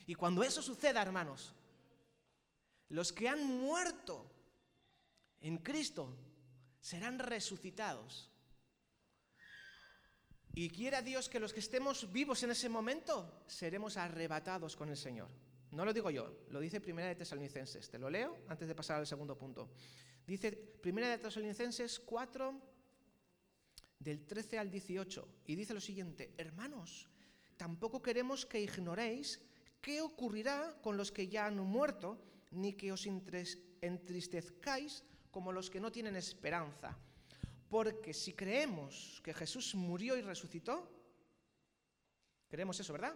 Y 0.06 0.14
cuando 0.14 0.42
eso 0.42 0.60
suceda, 0.60 1.00
hermanos, 1.00 1.54
los 2.90 3.12
que 3.12 3.28
han 3.28 3.44
muerto 3.44 4.30
en 5.40 5.58
Cristo 5.58 6.16
serán 6.80 7.18
resucitados. 7.18 8.30
Y 10.52 10.68
quiera 10.70 11.00
Dios 11.00 11.28
que 11.28 11.40
los 11.40 11.52
que 11.52 11.60
estemos 11.60 12.12
vivos 12.12 12.42
en 12.42 12.50
ese 12.50 12.68
momento 12.68 13.44
seremos 13.46 13.96
arrebatados 13.96 14.76
con 14.76 14.88
el 14.88 14.96
Señor. 14.96 15.28
No 15.70 15.84
lo 15.84 15.92
digo 15.92 16.10
yo, 16.10 16.44
lo 16.50 16.58
dice 16.58 16.80
Primera 16.80 17.08
de 17.08 17.14
Tesalonicenses. 17.14 17.88
Te 17.88 17.98
lo 17.98 18.10
leo 18.10 18.36
antes 18.48 18.66
de 18.66 18.74
pasar 18.74 18.98
al 18.98 19.06
segundo 19.06 19.38
punto. 19.38 19.70
Dice 20.26 20.50
Primera 20.50 21.08
de 21.08 21.18
Tesalonicenses 21.18 22.00
4 22.00 22.60
del 24.00 24.26
13 24.26 24.58
al 24.58 24.70
18 24.70 25.28
y 25.46 25.54
dice 25.54 25.74
lo 25.74 25.80
siguiente, 25.80 26.34
hermanos, 26.36 27.08
tampoco 27.56 28.02
queremos 28.02 28.44
que 28.44 28.60
ignoréis 28.60 29.40
qué 29.80 30.00
ocurrirá 30.00 30.76
con 30.82 30.96
los 30.96 31.12
que 31.12 31.28
ya 31.28 31.46
han 31.46 31.58
muerto 31.58 32.18
ni 32.50 32.74
que 32.74 32.92
os 32.92 33.06
entristezcáis 33.06 35.04
como 35.30 35.52
los 35.52 35.70
que 35.70 35.80
no 35.80 35.92
tienen 35.92 36.16
esperanza. 36.16 36.96
Porque 37.68 38.12
si 38.12 38.32
creemos 38.32 39.20
que 39.22 39.32
Jesús 39.32 39.74
murió 39.74 40.16
y 40.16 40.22
resucitó, 40.22 40.90
creemos 42.48 42.80
eso, 42.80 42.92
¿verdad? 42.92 43.14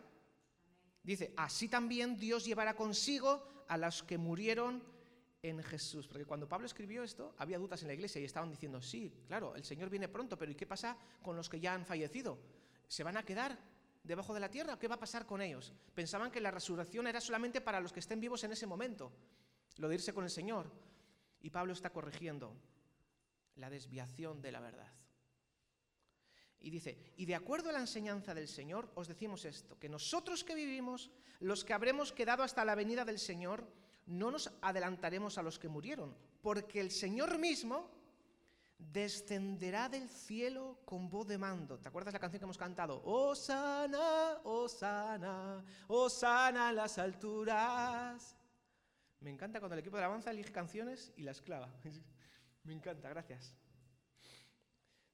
Dice, 1.02 1.34
así 1.36 1.68
también 1.68 2.16
Dios 2.16 2.44
llevará 2.44 2.74
consigo 2.74 3.64
a 3.68 3.76
los 3.76 4.02
que 4.02 4.16
murieron 4.16 4.82
en 5.42 5.62
Jesús. 5.62 6.06
Porque 6.06 6.24
cuando 6.24 6.48
Pablo 6.48 6.66
escribió 6.66 7.02
esto, 7.02 7.34
había 7.38 7.58
dudas 7.58 7.82
en 7.82 7.88
la 7.88 7.94
iglesia 7.94 8.20
y 8.20 8.24
estaban 8.24 8.50
diciendo, 8.50 8.80
sí, 8.80 9.12
claro, 9.26 9.56
el 9.56 9.64
Señor 9.64 9.90
viene 9.90 10.08
pronto, 10.08 10.38
pero 10.38 10.52
¿y 10.52 10.54
qué 10.54 10.66
pasa 10.66 10.96
con 11.20 11.36
los 11.36 11.48
que 11.48 11.60
ya 11.60 11.74
han 11.74 11.84
fallecido? 11.84 12.38
¿Se 12.88 13.02
van 13.02 13.16
a 13.16 13.24
quedar 13.24 13.58
debajo 14.04 14.34
de 14.34 14.40
la 14.40 14.50
tierra? 14.50 14.78
¿Qué 14.78 14.86
va 14.86 14.94
a 14.94 15.00
pasar 15.00 15.26
con 15.26 15.42
ellos? 15.42 15.72
Pensaban 15.94 16.30
que 16.30 16.40
la 16.40 16.50
resurrección 16.50 17.06
era 17.06 17.20
solamente 17.20 17.60
para 17.60 17.80
los 17.80 17.92
que 17.92 18.00
estén 18.00 18.20
vivos 18.20 18.44
en 18.44 18.52
ese 18.52 18.66
momento, 18.66 19.10
lo 19.78 19.88
de 19.88 19.96
irse 19.96 20.14
con 20.14 20.24
el 20.24 20.30
Señor. 20.30 20.70
Y 21.40 21.50
Pablo 21.50 21.72
está 21.72 21.90
corrigiendo 21.90 22.54
la 23.56 23.70
desviación 23.70 24.40
de 24.40 24.52
la 24.52 24.60
verdad. 24.60 24.92
Y 26.60 26.70
dice, 26.70 27.12
y 27.16 27.26
de 27.26 27.34
acuerdo 27.34 27.68
a 27.68 27.72
la 27.72 27.80
enseñanza 27.80 28.34
del 28.34 28.48
Señor, 28.48 28.90
os 28.94 29.08
decimos 29.08 29.44
esto, 29.44 29.78
que 29.78 29.88
nosotros 29.88 30.44
que 30.44 30.54
vivimos, 30.54 31.10
los 31.40 31.64
que 31.64 31.74
habremos 31.74 32.12
quedado 32.12 32.42
hasta 32.42 32.64
la 32.64 32.74
venida 32.74 33.04
del 33.04 33.18
Señor, 33.18 33.66
no 34.06 34.30
nos 34.30 34.50
adelantaremos 34.62 35.36
a 35.36 35.42
los 35.42 35.58
que 35.58 35.68
murieron, 35.68 36.16
porque 36.40 36.80
el 36.80 36.90
Señor 36.90 37.38
mismo 37.38 37.90
descenderá 38.78 39.88
del 39.88 40.08
cielo 40.08 40.80
con 40.84 41.08
voz 41.08 41.26
de 41.26 41.38
mando. 41.38 41.78
¿Te 41.78 41.88
acuerdas 41.88 42.14
la 42.14 42.20
canción 42.20 42.40
que 42.40 42.44
hemos 42.44 42.58
cantado? 42.58 43.02
Oh 43.04 43.34
sana, 43.34 44.40
oh 44.44 44.68
sana, 44.68 45.64
oh 45.88 46.08
sana 46.08 46.70
en 46.70 46.76
las 46.76 46.98
alturas. 46.98 48.36
Me 49.20 49.30
encanta 49.30 49.58
cuando 49.58 49.74
el 49.74 49.80
equipo 49.80 49.96
de 49.96 50.04
alabanza 50.04 50.30
elige 50.30 50.52
canciones 50.52 51.12
y 51.16 51.22
las 51.22 51.40
clava. 51.40 51.72
Me 52.64 52.72
encanta, 52.72 53.08
gracias. 53.08 53.54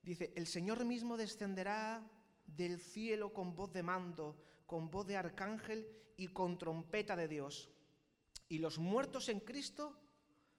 Dice, 0.02 0.33
el 0.35 0.47
Señor 0.47 0.85
mismo 0.85 1.17
descenderá 1.17 2.02
del 2.47 2.81
cielo 2.81 3.33
con 3.33 3.55
voz 3.55 3.73
de 3.73 3.83
mando, 3.83 4.43
con 4.67 4.90
voz 4.90 5.07
de 5.07 5.17
arcángel 5.17 5.87
y 6.17 6.29
con 6.29 6.59
trompeta 6.59 7.17
de 7.17 7.29
Dios. 7.29 7.71
Y 8.49 8.59
los 8.59 8.79
muertos 8.79 9.29
en 9.29 9.40
Cristo 9.40 9.97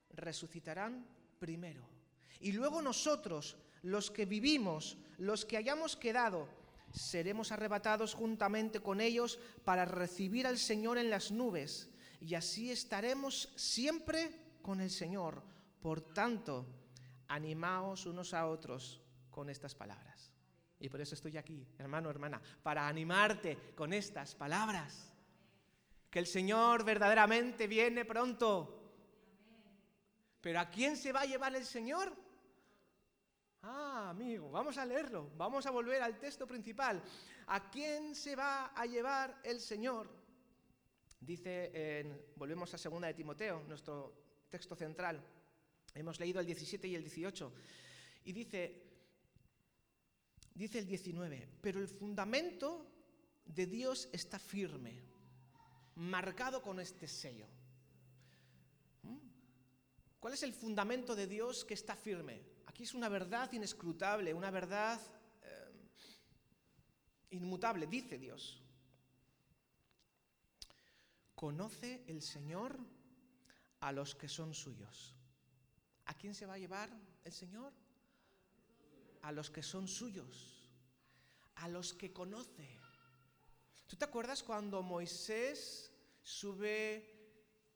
resucitarán 0.10 1.08
primero. 1.40 2.01
Y 2.42 2.52
luego 2.54 2.82
nosotros, 2.82 3.56
los 3.84 4.12
que 4.12 4.26
vivimos, 4.26 4.98
los 5.18 5.46
que 5.46 5.58
hayamos 5.58 5.96
quedado, 5.96 6.50
seremos 6.92 7.52
arrebatados 7.52 8.14
juntamente 8.14 8.82
con 8.82 9.00
ellos 9.00 9.40
para 9.64 9.86
recibir 9.86 10.48
al 10.48 10.58
Señor 10.58 10.98
en 10.98 11.10
las 11.10 11.32
nubes. 11.32 11.90
Y 12.20 12.36
así 12.36 12.72
estaremos 12.72 13.50
siempre 13.56 14.32
con 14.62 14.82
el 14.82 14.90
Señor. 14.90 15.44
Por 15.82 16.02
tanto, 16.02 16.68
animaos 17.28 18.06
unos 18.06 18.34
a 18.34 18.48
otros 18.48 19.02
con 19.30 19.50
estas 19.50 19.76
palabras. 19.76 20.34
Y 20.80 20.90
por 20.90 21.00
eso 21.00 21.16
estoy 21.16 21.38
aquí, 21.38 21.68
hermano, 21.78 22.10
hermana, 22.10 22.42
para 22.64 22.88
animarte 22.88 23.74
con 23.76 23.94
estas 23.94 24.36
palabras. 24.36 25.14
Que 26.10 26.20
el 26.20 26.28
Señor 26.28 26.84
verdaderamente 26.84 27.68
viene 27.68 28.04
pronto. 28.04 28.80
Pero 30.42 30.60
¿a 30.60 30.70
quién 30.70 30.98
se 30.98 31.12
va 31.12 31.22
a 31.22 31.26
llevar 31.26 31.56
el 31.56 31.66
Señor? 31.66 32.12
Ah, 33.64 34.10
amigo, 34.10 34.50
vamos 34.50 34.78
a 34.78 34.86
leerlo, 34.86 35.30
vamos 35.38 35.66
a 35.68 35.72
volver 35.72 36.02
al 36.02 36.18
texto 36.18 36.48
principal. 36.48 37.02
¿A 37.48 37.70
quién 37.70 38.16
se 38.16 38.36
va 38.36 38.68
a 38.68 38.86
llevar 38.88 39.40
el 39.44 39.60
Señor? 39.60 40.10
Dice, 41.20 42.32
volvemos 42.36 42.74
a 42.74 42.80
segunda 42.80 43.08
de 43.08 43.14
Timoteo, 43.14 43.64
nuestro 43.68 44.46
texto 44.50 44.76
central. 44.76 45.24
Hemos 45.94 46.20
leído 46.20 46.40
el 46.40 46.48
17 46.48 46.88
y 46.88 46.96
el 46.96 47.04
18. 47.04 47.54
Y 48.26 48.32
dice, 48.32 48.82
dice 50.56 50.80
el 50.80 50.88
19, 50.88 51.48
pero 51.62 51.80
el 51.80 51.88
fundamento 51.88 52.88
de 53.46 53.68
Dios 53.68 54.10
está 54.12 54.40
firme, 54.40 55.04
marcado 55.96 56.64
con 56.64 56.80
este 56.80 57.08
sello. 57.08 57.46
¿Mm? 59.04 59.18
¿Cuál 60.20 60.34
es 60.34 60.42
el 60.42 60.54
fundamento 60.54 61.16
de 61.16 61.28
Dios 61.28 61.64
que 61.64 61.76
está 61.76 61.96
firme? 61.96 62.51
Aquí 62.72 62.84
es 62.84 62.94
una 62.94 63.10
verdad 63.10 63.52
inescrutable, 63.52 64.34
una 64.34 64.50
verdad 64.50 64.98
eh, 65.42 65.90
inmutable, 67.32 67.86
dice 67.86 68.18
Dios. 68.18 68.62
Conoce 71.36 72.06
el 72.08 72.22
Señor 72.22 72.80
a 73.82 73.92
los 73.92 74.16
que 74.16 74.30
son 74.30 74.54
suyos. 74.54 75.14
¿A 76.06 76.14
quién 76.14 76.34
se 76.34 76.46
va 76.46 76.54
a 76.54 76.60
llevar 76.60 76.90
el 77.26 77.34
Señor? 77.34 77.74
A 79.24 79.34
los 79.34 79.52
que 79.52 79.64
son 79.64 79.90
suyos, 79.90 80.72
a 81.56 81.68
los 81.68 81.94
que 81.94 82.14
conoce. 82.14 82.70
¿Tú 83.86 83.98
te 83.98 84.06
acuerdas 84.06 84.44
cuando 84.44 84.82
Moisés 84.82 85.92
sube 86.24 87.11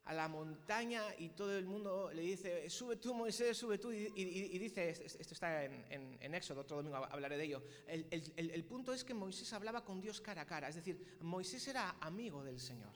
a 0.05 0.13
la 0.13 0.27
montaña 0.27 1.03
y 1.17 1.29
todo 1.29 1.57
el 1.57 1.65
mundo 1.65 2.11
le 2.13 2.21
dice, 2.21 2.69
sube 2.69 2.97
tú 2.97 3.13
Moisés, 3.13 3.57
sube 3.57 3.77
tú, 3.77 3.91
y, 3.91 4.57
dice, 4.57 4.89
esto 4.89 5.33
está 5.33 5.63
en, 5.63 6.35
Éxodo, 6.35 6.61
otro 6.61 6.77
domingo 6.77 6.97
hablaré 6.97 7.37
de 7.37 7.43
ello, 7.43 7.63
el, 7.87 8.05
el 8.35 8.63
punto 8.65 8.93
es 8.93 9.03
que 9.03 9.13
Moisés 9.13 9.51
hablaba 9.53 9.83
con 9.83 9.99
Dios 10.01 10.21
cara 10.21 10.43
a 10.43 10.45
cara, 10.45 10.69
es 10.69 10.75
decir, 10.75 11.17
Moisés 11.21 11.67
era 11.67 11.95
amigo 12.01 12.43
del 12.43 12.59
Señor, 12.59 12.93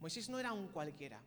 Moisés 0.00 0.28
no 0.28 0.38
era 0.38 0.52
un 0.52 0.68
cualquiera. 0.68 1.22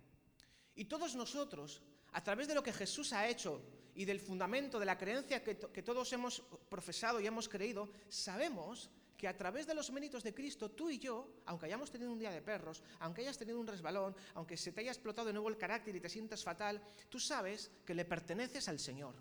Y 0.75 0.85
todos 0.85 1.15
nosotros, 1.15 1.81
a 2.11 2.21
través 2.21 2.47
de 2.47 2.55
lo 2.55 2.61
que 2.61 2.73
Jesús 2.73 3.13
ha 3.13 3.27
hecho 3.27 3.61
y 3.95 4.03
del 4.03 4.19
fundamento 4.19 4.77
de 4.77 4.85
la 4.85 4.97
creencia 4.97 5.41
que, 5.41 5.55
todos 5.55 6.11
hemos 6.11 6.41
profesado 6.69 7.21
y 7.21 7.27
hemos 7.27 7.47
creído, 7.47 7.89
sabemos 8.09 8.89
que 9.17 9.27
a 9.27 9.37
través 9.37 9.65
de 9.65 9.73
los 9.73 9.91
méritos 9.91 10.23
de 10.23 10.33
Cristo, 10.33 10.71
tú 10.71 10.89
y 10.89 10.99
yo, 10.99 11.41
aunque 11.45 11.65
hayamos 11.65 11.91
tenido 11.91 12.11
un 12.11 12.19
día 12.19 12.31
de 12.31 12.41
perros, 12.41 12.83
aunque 12.99 13.21
hayas 13.21 13.37
tenido 13.37 13.59
un 13.59 13.67
resbalón, 13.67 14.15
aunque 14.33 14.57
se 14.57 14.71
te 14.71 14.81
haya 14.81 14.91
explotado 14.91 15.27
de 15.27 15.33
nuevo 15.33 15.49
el 15.49 15.57
carácter 15.57 15.95
y 15.95 16.01
te 16.01 16.09
sientas 16.09 16.43
fatal, 16.43 16.81
tú 17.09 17.19
sabes 17.19 17.71
que 17.85 17.93
le 17.93 18.05
perteneces 18.05 18.67
al 18.67 18.79
Señor. 18.79 19.15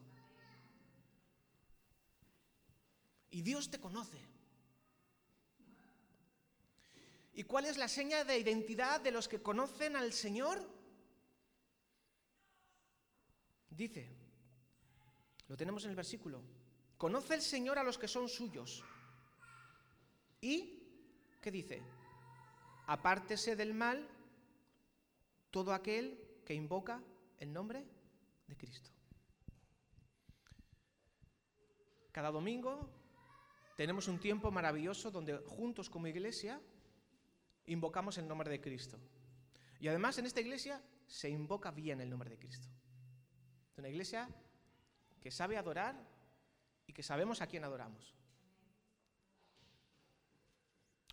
Y 3.31 3.43
Dios 3.43 3.71
te 3.71 3.81
conoce. 3.81 4.19
¿Y 7.35 7.43
cuál 7.43 7.67
es 7.67 7.77
la 7.77 7.89
seña 7.89 8.25
de 8.25 8.39
identidad 8.39 9.01
de 9.01 9.11
los 9.11 9.27
que 9.27 9.43
conocen 9.43 9.97
al 9.97 10.13
Señor? 10.13 10.63
Dice, 13.71 14.09
lo 15.49 15.57
tenemos 15.57 15.83
en 15.85 15.91
el 15.91 15.97
versículo, 15.97 16.43
conoce 16.97 17.35
el 17.35 17.43
Señor 17.43 17.79
a 17.79 17.83
los 17.83 17.99
que 17.99 18.07
son 18.07 18.29
suyos. 18.29 18.85
¿Y 20.45 20.79
qué 21.41 21.51
dice? 21.51 21.83
Apártese 22.87 23.57
del 23.57 23.73
mal 23.73 24.07
todo 25.51 25.73
aquel 25.73 26.43
que 26.45 26.53
invoca 26.53 27.03
el 27.39 27.51
nombre 27.51 27.83
de 28.47 28.55
Cristo. 28.55 28.91
Cada 32.13 32.31
domingo 32.31 32.91
tenemos 33.75 34.07
un 34.07 34.21
tiempo 34.21 34.51
maravilloso 34.51 35.11
donde 35.11 35.39
juntos 35.39 35.89
como 35.89 36.09
iglesia 36.09 36.61
invocamos 37.65 38.19
el 38.19 38.29
nombre 38.29 38.51
de 38.51 38.61
Cristo. 38.61 38.99
Y 39.81 39.89
además 39.89 40.19
en 40.19 40.27
esta 40.27 40.43
iglesia 40.43 40.83
se 41.07 41.31
invoca 41.31 41.71
bien 41.71 42.03
el 42.03 42.11
nombre 42.11 42.29
de 42.29 42.39
Cristo. 42.39 42.69
Es 43.73 43.79
una 43.79 43.89
iglesia 43.89 44.29
que 45.23 45.31
sabe 45.31 45.57
adorar 45.57 45.99
y 46.87 46.93
que 46.93 47.03
sabemos 47.03 47.41
a 47.41 47.47
quién 47.47 47.65
adoramos. 47.65 48.15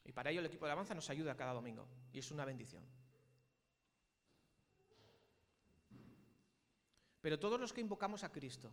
Y 0.03 0.12
para 0.12 0.31
ello 0.31 0.39
el 0.39 0.46
equipo 0.48 0.65
de 0.65 0.72
alabanza 0.72 0.96
nos 0.96 1.10
ayuda 1.10 1.36
cada 1.36 1.53
domingo 1.53 1.88
y 2.12 2.20
es 2.20 2.31
una 2.31 2.46
bendición. 2.46 2.84
Pero 7.22 7.39
todos 7.39 7.60
los 7.60 7.72
que 7.72 7.81
invocamos 7.81 8.24
a 8.24 8.31
Cristo, 8.31 8.72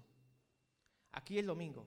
aquí 1.13 1.39
el 1.39 1.47
domingo, 1.47 1.87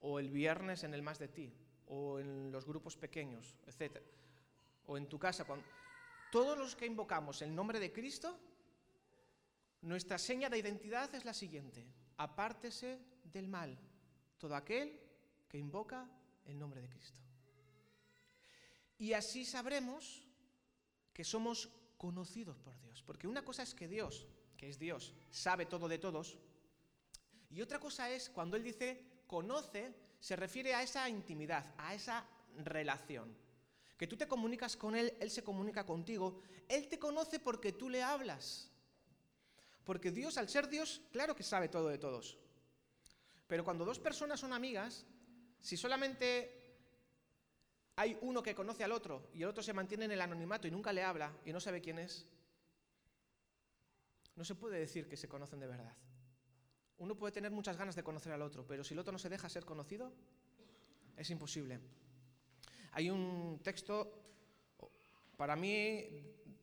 o 0.00 0.18
el 0.18 0.30
viernes 0.30 0.82
en 0.84 0.94
el 0.94 1.02
Más 1.02 1.18
de 1.18 1.28
Ti, 1.28 1.52
o 1.86 2.18
en 2.18 2.50
los 2.50 2.66
grupos 2.66 2.96
pequeños, 2.96 3.56
etc., 3.66 4.02
o 4.86 4.96
en 4.96 5.08
tu 5.08 5.18
casa, 5.18 5.46
todos 6.32 6.58
los 6.58 6.74
que 6.74 6.86
invocamos 6.86 7.42
el 7.42 7.54
nombre 7.54 7.78
de 7.78 7.92
Cristo, 7.92 8.38
nuestra 9.82 10.18
seña 10.18 10.48
de 10.48 10.58
identidad 10.58 11.14
es 11.14 11.24
la 11.24 11.34
siguiente. 11.34 11.86
Apártese 12.16 12.98
del 13.22 13.46
mal 13.46 13.78
todo 14.38 14.54
aquel 14.54 15.00
que 15.48 15.58
invoca 15.58 16.08
el 16.46 16.58
nombre 16.58 16.80
de 16.80 16.88
Cristo. 16.88 17.20
Y 18.98 19.12
así 19.12 19.44
sabremos 19.44 20.26
que 21.12 21.24
somos 21.24 21.70
conocidos 21.96 22.58
por 22.58 22.78
Dios. 22.80 23.02
Porque 23.02 23.28
una 23.28 23.44
cosa 23.44 23.62
es 23.62 23.74
que 23.74 23.88
Dios, 23.88 24.26
que 24.56 24.68
es 24.68 24.78
Dios, 24.78 25.14
sabe 25.30 25.66
todo 25.66 25.88
de 25.88 25.98
todos. 25.98 26.38
Y 27.50 27.62
otra 27.62 27.78
cosa 27.78 28.10
es 28.10 28.28
cuando 28.28 28.56
Él 28.56 28.64
dice 28.64 29.22
conoce, 29.26 29.94
se 30.18 30.36
refiere 30.36 30.74
a 30.74 30.82
esa 30.82 31.08
intimidad, 31.08 31.74
a 31.78 31.94
esa 31.94 32.26
relación. 32.56 33.36
Que 33.96 34.06
tú 34.06 34.16
te 34.16 34.26
comunicas 34.26 34.76
con 34.76 34.96
Él, 34.96 35.12
Él 35.20 35.30
se 35.30 35.44
comunica 35.44 35.84
contigo. 35.84 36.40
Él 36.68 36.88
te 36.88 36.98
conoce 36.98 37.38
porque 37.38 37.72
tú 37.72 37.88
le 37.88 38.02
hablas. 38.02 38.70
Porque 39.84 40.10
Dios, 40.10 40.36
al 40.38 40.48
ser 40.48 40.68
Dios, 40.68 41.02
claro 41.12 41.34
que 41.34 41.42
sabe 41.42 41.68
todo 41.68 41.88
de 41.88 41.98
todos. 41.98 42.38
Pero 43.46 43.64
cuando 43.64 43.84
dos 43.84 43.98
personas 43.98 44.40
son 44.40 44.52
amigas, 44.52 45.06
si 45.60 45.76
solamente 45.76 46.57
hay 47.98 48.16
uno 48.20 48.44
que 48.44 48.54
conoce 48.54 48.84
al 48.84 48.92
otro 48.92 49.28
y 49.34 49.42
el 49.42 49.48
otro 49.48 49.60
se 49.60 49.72
mantiene 49.72 50.04
en 50.04 50.12
el 50.12 50.20
anonimato 50.20 50.68
y 50.68 50.70
nunca 50.70 50.92
le 50.92 51.02
habla 51.02 51.32
y 51.44 51.52
no 51.52 51.58
sabe 51.58 51.80
quién 51.80 51.98
es, 51.98 52.28
no 54.36 54.44
se 54.44 54.54
puede 54.54 54.78
decir 54.78 55.08
que 55.08 55.16
se 55.16 55.26
conocen 55.26 55.58
de 55.58 55.66
verdad. 55.66 55.96
Uno 56.98 57.16
puede 57.16 57.32
tener 57.32 57.50
muchas 57.50 57.76
ganas 57.76 57.96
de 57.96 58.04
conocer 58.04 58.32
al 58.32 58.42
otro, 58.42 58.64
pero 58.64 58.84
si 58.84 58.94
el 58.94 59.00
otro 59.00 59.10
no 59.10 59.18
se 59.18 59.28
deja 59.28 59.48
ser 59.48 59.64
conocido, 59.64 60.12
es 61.16 61.28
imposible. 61.30 61.80
Hay 62.92 63.10
un 63.10 63.58
texto, 63.64 64.12
para 65.36 65.56
mí, 65.56 66.06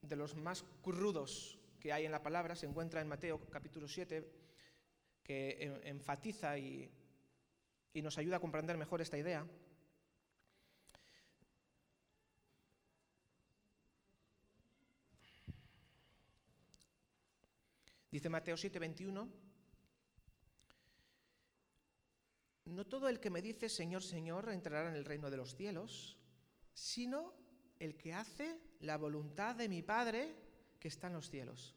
de 0.01 0.15
los 0.15 0.35
más 0.35 0.63
crudos 0.81 1.59
que 1.81 1.91
hay 1.91 2.05
en 2.05 2.13
la 2.13 2.23
palabra 2.23 2.55
se 2.55 2.65
encuentra 2.65 3.01
en 3.01 3.09
Mateo 3.09 3.41
capítulo 3.49 3.89
7, 3.89 4.25
que 5.21 5.81
enfatiza 5.83 6.57
y, 6.57 6.89
y 7.91 8.01
nos 8.01 8.17
ayuda 8.17 8.37
a 8.37 8.39
comprender 8.39 8.77
mejor 8.77 9.01
esta 9.01 9.17
idea. 9.17 9.45
Dice 18.15 18.29
Mateo 18.29 18.55
7, 18.55 18.79
21, 18.79 19.29
no 22.63 22.87
todo 22.87 23.09
el 23.09 23.19
que 23.19 23.29
me 23.29 23.41
dice 23.41 23.67
Señor, 23.67 24.03
Señor 24.03 24.47
entrará 24.53 24.87
en 24.89 24.95
el 24.95 25.03
reino 25.03 25.29
de 25.29 25.35
los 25.35 25.53
cielos, 25.57 26.17
sino 26.73 27.33
el 27.77 27.97
que 27.97 28.13
hace 28.13 28.57
la 28.79 28.95
voluntad 28.95 29.57
de 29.57 29.67
mi 29.67 29.81
Padre 29.81 30.33
que 30.79 30.87
está 30.87 31.07
en 31.07 31.13
los 31.15 31.29
cielos. 31.29 31.75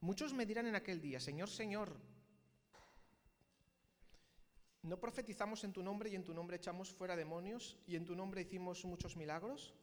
Muchos 0.00 0.34
me 0.34 0.44
dirán 0.44 0.66
en 0.66 0.74
aquel 0.74 1.00
día, 1.00 1.20
Señor, 1.20 1.48
Señor, 1.48 1.96
¿no 4.82 4.98
profetizamos 4.98 5.62
en 5.62 5.72
tu 5.72 5.84
nombre 5.84 6.10
y 6.10 6.16
en 6.16 6.24
tu 6.24 6.34
nombre 6.34 6.56
echamos 6.56 6.92
fuera 6.92 7.14
demonios 7.14 7.78
y 7.86 7.94
en 7.94 8.04
tu 8.04 8.16
nombre 8.16 8.42
hicimos 8.42 8.84
muchos 8.84 9.16
milagros? 9.16 9.76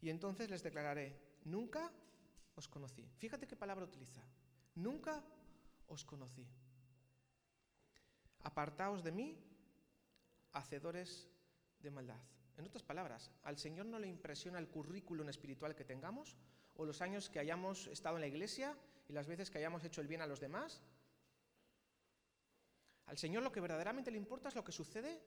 Y 0.00 0.10
entonces 0.10 0.48
les 0.48 0.62
declararé, 0.62 1.27
nunca 1.48 1.90
os 2.54 2.68
conocí. 2.68 3.08
Fíjate 3.16 3.46
qué 3.46 3.56
palabra 3.56 3.84
utiliza. 3.84 4.22
Nunca 4.74 5.24
os 5.88 6.04
conocí. 6.04 6.46
Apartaos 8.40 9.02
de 9.02 9.12
mí, 9.12 9.36
hacedores 10.52 11.28
de 11.80 11.90
maldad. 11.90 12.20
En 12.56 12.66
otras 12.66 12.82
palabras, 12.82 13.30
al 13.44 13.56
Señor 13.56 13.86
no 13.86 13.98
le 13.98 14.08
impresiona 14.08 14.58
el 14.58 14.68
currículum 14.68 15.28
espiritual 15.28 15.74
que 15.74 15.84
tengamos 15.84 16.36
o 16.74 16.84
los 16.84 17.00
años 17.00 17.30
que 17.30 17.38
hayamos 17.38 17.86
estado 17.86 18.16
en 18.16 18.22
la 18.22 18.26
iglesia 18.26 18.76
y 19.08 19.12
las 19.12 19.26
veces 19.26 19.50
que 19.50 19.58
hayamos 19.58 19.84
hecho 19.84 20.00
el 20.00 20.08
bien 20.08 20.22
a 20.22 20.26
los 20.26 20.40
demás. 20.40 20.82
Al 23.06 23.16
Señor 23.16 23.42
lo 23.42 23.52
que 23.52 23.60
verdaderamente 23.60 24.10
le 24.10 24.18
importa 24.18 24.48
es 24.48 24.54
lo 24.54 24.64
que 24.64 24.72
sucede 24.72 25.22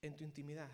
en 0.00 0.16
tu 0.16 0.24
intimidad, 0.24 0.70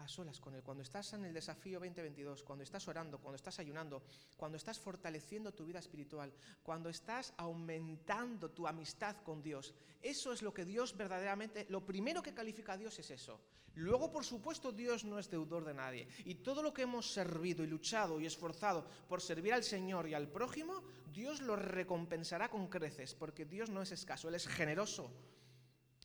a 0.00 0.08
solas 0.08 0.40
con 0.40 0.54
Él, 0.54 0.62
cuando 0.62 0.82
estás 0.82 1.12
en 1.12 1.24
el 1.24 1.34
desafío 1.34 1.78
2022, 1.78 2.42
cuando 2.42 2.64
estás 2.64 2.88
orando, 2.88 3.18
cuando 3.18 3.36
estás 3.36 3.58
ayunando, 3.58 4.02
cuando 4.36 4.56
estás 4.56 4.78
fortaleciendo 4.78 5.52
tu 5.52 5.64
vida 5.64 5.78
espiritual, 5.78 6.32
cuando 6.62 6.88
estás 6.88 7.34
aumentando 7.36 8.50
tu 8.50 8.66
amistad 8.66 9.16
con 9.22 9.42
Dios. 9.42 9.74
Eso 10.02 10.32
es 10.32 10.42
lo 10.42 10.52
que 10.52 10.64
Dios 10.64 10.96
verdaderamente, 10.96 11.66
lo 11.68 11.84
primero 11.84 12.22
que 12.22 12.34
califica 12.34 12.72
a 12.72 12.78
Dios 12.78 12.98
es 12.98 13.10
eso. 13.10 13.40
Luego, 13.74 14.10
por 14.10 14.24
supuesto, 14.24 14.72
Dios 14.72 15.04
no 15.04 15.18
es 15.18 15.30
deudor 15.30 15.64
de 15.64 15.74
nadie. 15.74 16.08
Y 16.24 16.36
todo 16.36 16.62
lo 16.62 16.74
que 16.74 16.82
hemos 16.82 17.12
servido 17.12 17.62
y 17.62 17.68
luchado 17.68 18.20
y 18.20 18.26
esforzado 18.26 18.86
por 19.08 19.20
servir 19.20 19.54
al 19.54 19.62
Señor 19.62 20.08
y 20.08 20.14
al 20.14 20.28
prójimo, 20.28 20.82
Dios 21.12 21.40
lo 21.40 21.56
recompensará 21.56 22.50
con 22.50 22.68
creces, 22.68 23.14
porque 23.14 23.44
Dios 23.44 23.70
no 23.70 23.82
es 23.82 23.92
escaso, 23.92 24.28
Él 24.28 24.34
es 24.34 24.48
generoso 24.48 25.10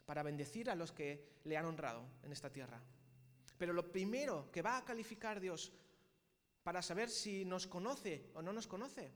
para 0.06 0.22
bendecir 0.22 0.70
a 0.70 0.76
los 0.76 0.92
que 0.92 1.40
le 1.46 1.58
han 1.58 1.66
honrado 1.66 2.04
en 2.24 2.32
esta 2.32 2.52
tierra. 2.52 2.82
Pero 3.58 3.74
lo 3.74 3.92
primero 3.92 4.52
que 4.52 4.62
va 4.62 4.78
a 4.78 4.86
calificar 4.86 5.40
Dios 5.40 5.72
para 6.64 6.82
saber 6.82 7.10
si 7.10 7.46
nos 7.46 7.68
conoce 7.68 8.32
o 8.34 8.42
no 8.42 8.52
nos 8.52 8.68
conoce, 8.68 9.12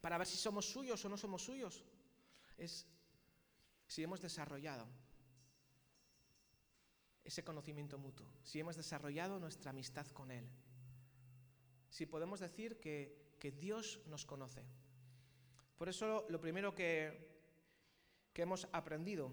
para 0.00 0.18
ver 0.18 0.26
si 0.26 0.36
somos 0.36 0.66
suyos 0.68 1.04
o 1.04 1.08
no 1.08 1.16
somos 1.16 1.42
suyos, 1.42 1.84
es 2.58 2.86
si 3.86 4.02
hemos 4.02 4.20
desarrollado 4.20 4.86
ese 7.24 7.42
conocimiento 7.42 7.98
mutuo, 7.98 8.26
si 8.42 8.60
hemos 8.60 8.76
desarrollado 8.76 9.38
nuestra 9.38 9.70
amistad 9.70 10.06
con 10.08 10.30
Él, 10.30 10.48
si 11.88 12.06
podemos 12.06 12.40
decir 12.40 12.78
que, 12.78 13.24
Dios 13.60 14.00
nos 14.06 14.26
conoce. 14.26 14.64
Por 15.78 15.88
eso 15.88 16.26
lo 16.28 16.40
primero 16.40 16.74
que, 16.74 17.30
que 18.32 18.42
hemos 18.42 18.66
aprendido 18.72 19.32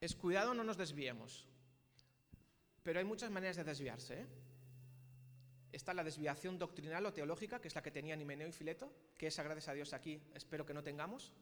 es 0.00 0.14
cuidado, 0.14 0.54
no 0.54 0.64
nos 0.64 0.78
desviemos. 0.78 1.46
Pero 2.84 2.98
hay 2.98 3.04
muchas 3.04 3.30
maneras 3.30 3.56
de 3.56 3.64
desviarse. 3.64 4.20
¿eh? 4.20 4.26
Está 5.72 5.94
la 5.94 6.04
desviación 6.04 6.58
doctrinal 6.58 7.04
o 7.06 7.12
teológica, 7.12 7.60
que 7.60 7.68
es 7.68 7.74
la 7.74 7.82
que 7.82 7.90
tenían 7.90 8.20
Himeneo 8.20 8.46
y 8.46 8.52
Fileto, 8.52 8.92
que 9.16 9.26
esa, 9.26 9.42
gracias 9.42 9.68
a 9.68 9.72
Dios, 9.72 9.92
aquí 9.94 10.22
espero 10.34 10.66
que 10.66 10.74
no 10.74 10.82
tengamos. 10.82 11.32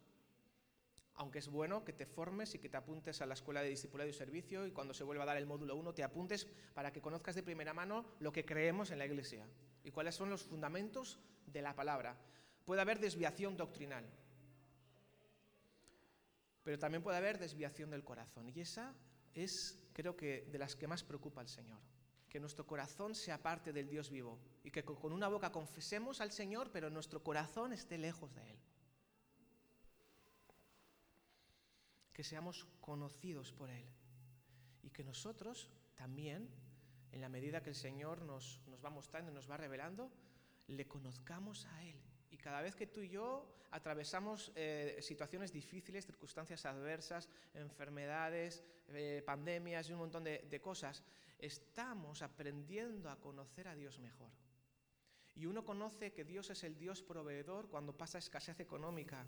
Aunque 1.17 1.41
es 1.41 1.49
bueno 1.49 1.85
que 1.85 1.93
te 1.93 2.07
formes 2.07 2.55
y 2.55 2.59
que 2.61 2.69
te 2.69 2.77
apuntes 2.77 3.21
a 3.21 3.27
la 3.27 3.35
escuela 3.35 3.61
de 3.61 3.69
discipulado 3.69 4.09
y 4.09 4.13
servicio 4.13 4.67
y 4.67 4.71
cuando 4.71 4.95
se 4.95 5.05
vuelva 5.05 5.25
a 5.25 5.27
dar 5.27 5.37
el 5.37 5.45
módulo 5.45 5.77
1 5.77 5.93
te 5.93 6.03
apuntes 6.03 6.47
para 6.73 6.93
que 6.93 7.03
conozcas 7.03 7.35
de 7.35 7.43
primera 7.43 7.75
mano 7.75 8.07
lo 8.21 8.33
que 8.33 8.47
creemos 8.47 8.91
en 8.93 8.99
la 8.99 9.05
iglesia 9.05 9.47
y 9.85 9.91
cuáles 9.91 10.15
son 10.15 10.31
los 10.31 10.45
fundamentos 10.45 11.19
de 11.45 11.61
la 11.61 11.75
palabra. 11.75 12.17
Puede 12.65 12.81
haber 12.81 12.99
desviación 12.99 13.57
doctrinal, 13.59 14.09
pero 16.63 16.79
también 16.79 17.03
puede 17.03 17.19
haber 17.19 17.39
desviación 17.39 17.91
del 17.91 18.05
corazón 18.05 18.49
y 18.49 18.61
esa 18.61 18.95
es 19.35 19.79
creo 19.93 20.17
que 20.17 20.49
de 20.51 20.59
las 20.59 20.75
que 20.75 20.87
más 20.87 21.03
preocupa 21.03 21.41
al 21.41 21.49
Señor. 21.49 21.81
Que 22.29 22.41
nuestro 22.41 22.67
corazón 22.67 23.15
sea 23.15 23.43
parte 23.43 23.73
del 23.73 23.89
Dios 23.89 24.11
vivo 24.11 24.39
y 24.65 24.71
que 24.71 24.85
con 24.85 25.13
una 25.13 25.29
boca 25.29 25.53
confesemos 25.53 26.21
al 26.21 26.33
Señor, 26.33 26.71
pero 26.73 26.89
nuestro 26.89 27.23
corazón 27.23 27.73
esté 27.73 27.99
lejos 27.99 28.35
de 28.35 28.51
Él. 28.51 28.59
Que 32.13 32.25
seamos 32.25 32.67
conocidos 32.81 33.53
por 33.53 33.71
Él 33.71 33.87
y 34.83 34.91
que 34.91 35.05
nosotros 35.05 35.69
también, 35.95 36.49
en 37.11 37.21
la 37.21 37.29
medida 37.29 37.63
que 37.63 37.71
el 37.71 37.77
Señor 37.77 38.23
nos, 38.23 38.61
nos 38.67 38.85
va 38.85 38.91
mostrando 38.91 39.31
y 39.31 39.35
nos 39.35 39.51
va 39.51 39.57
revelando, 39.57 40.11
le 40.69 40.87
conozcamos 40.87 41.67
a 41.67 41.85
Él 41.85 42.01
y 42.33 42.39
cada 42.39 42.63
vez 42.63 42.75
que 42.75 42.87
tú 42.87 43.03
y 43.03 43.11
yo 43.11 43.47
atravesamos 43.71 44.53
eh, 44.55 44.99
situaciones 45.01 45.53
difíciles, 45.53 46.07
circunstancias 46.07 46.65
adversas, 46.65 47.29
enfermedades, 47.53 48.65
eh, 48.89 49.23
pandemias 49.25 49.89
y 49.89 49.93
un 49.93 49.99
montón 49.99 50.25
de, 50.25 50.61
cosas, 50.63 51.05
estamos 51.39 52.23
aprendiendo 52.23 53.11
a 53.11 53.21
conocer 53.21 53.69
a 53.69 53.75
Dios 53.75 53.99
mejor. 53.99 54.31
Y 55.35 55.45
uno 55.45 55.65
conoce 55.65 56.13
que 56.13 56.25
Dios 56.25 56.49
es 56.51 56.65
el 56.65 56.79
Dios 56.79 57.03
proveedor 57.03 57.69
cuando 57.69 57.97
pasa 57.97 58.19
escasez 58.19 58.61
económica 58.61 59.27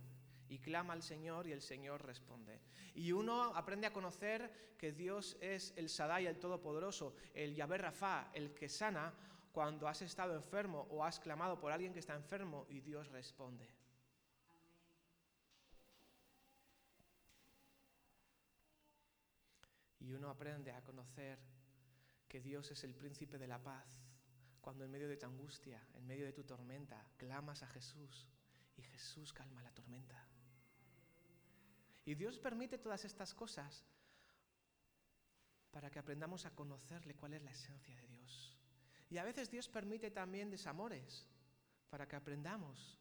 y 0.48 0.58
clama 0.58 0.94
al 0.94 1.02
Señor 1.02 1.46
y 1.46 1.52
el 1.52 1.62
Señor 1.62 2.04
responde. 2.06 2.60
Y 2.94 3.12
uno 3.12 3.54
aprende 3.54 3.86
a 3.86 3.92
conocer 3.92 4.74
que 4.78 4.92
Dios 4.92 5.36
es 5.40 5.74
el 5.76 5.90
Sadai, 5.90 6.26
el 6.26 6.38
Todopoderoso, 6.38 7.14
el 7.34 7.54
Yahvé 7.54 7.78
Rafa, 7.78 8.30
el 8.32 8.54
que 8.54 8.68
sana, 8.68 9.12
cuando 9.54 9.86
has 9.86 10.02
estado 10.02 10.34
enfermo 10.34 10.88
o 10.90 11.04
has 11.04 11.20
clamado 11.20 11.60
por 11.60 11.70
alguien 11.70 11.92
que 11.92 12.00
está 12.00 12.12
enfermo 12.16 12.66
y 12.68 12.80
Dios 12.80 13.06
responde. 13.12 13.70
Y 20.00 20.12
uno 20.12 20.28
aprende 20.28 20.72
a 20.72 20.82
conocer 20.82 21.38
que 22.26 22.40
Dios 22.40 22.68
es 22.72 22.82
el 22.82 22.96
príncipe 22.96 23.38
de 23.38 23.46
la 23.46 23.62
paz 23.62 23.86
cuando 24.60 24.84
en 24.84 24.90
medio 24.90 25.08
de 25.08 25.16
tu 25.16 25.26
angustia, 25.26 25.80
en 25.94 26.04
medio 26.04 26.26
de 26.26 26.32
tu 26.32 26.42
tormenta, 26.42 27.06
clamas 27.16 27.62
a 27.62 27.68
Jesús 27.68 28.26
y 28.76 28.82
Jesús 28.82 29.32
calma 29.32 29.62
la 29.62 29.70
tormenta. 29.70 30.20
Y 32.04 32.16
Dios 32.16 32.40
permite 32.40 32.78
todas 32.78 33.04
estas 33.04 33.32
cosas 33.34 33.84
para 35.70 35.92
que 35.92 36.00
aprendamos 36.00 36.44
a 36.44 36.50
conocerle 36.56 37.14
cuál 37.14 37.34
es 37.34 37.42
la 37.44 37.52
esencia 37.52 37.94
de 37.94 38.08
Dios. 38.08 38.53
Y 39.10 39.18
a 39.18 39.24
veces 39.24 39.50
Dios 39.50 39.68
permite 39.68 40.10
también 40.10 40.50
desamores 40.50 41.26
para 41.88 42.08
que 42.08 42.16
aprendamos 42.16 42.98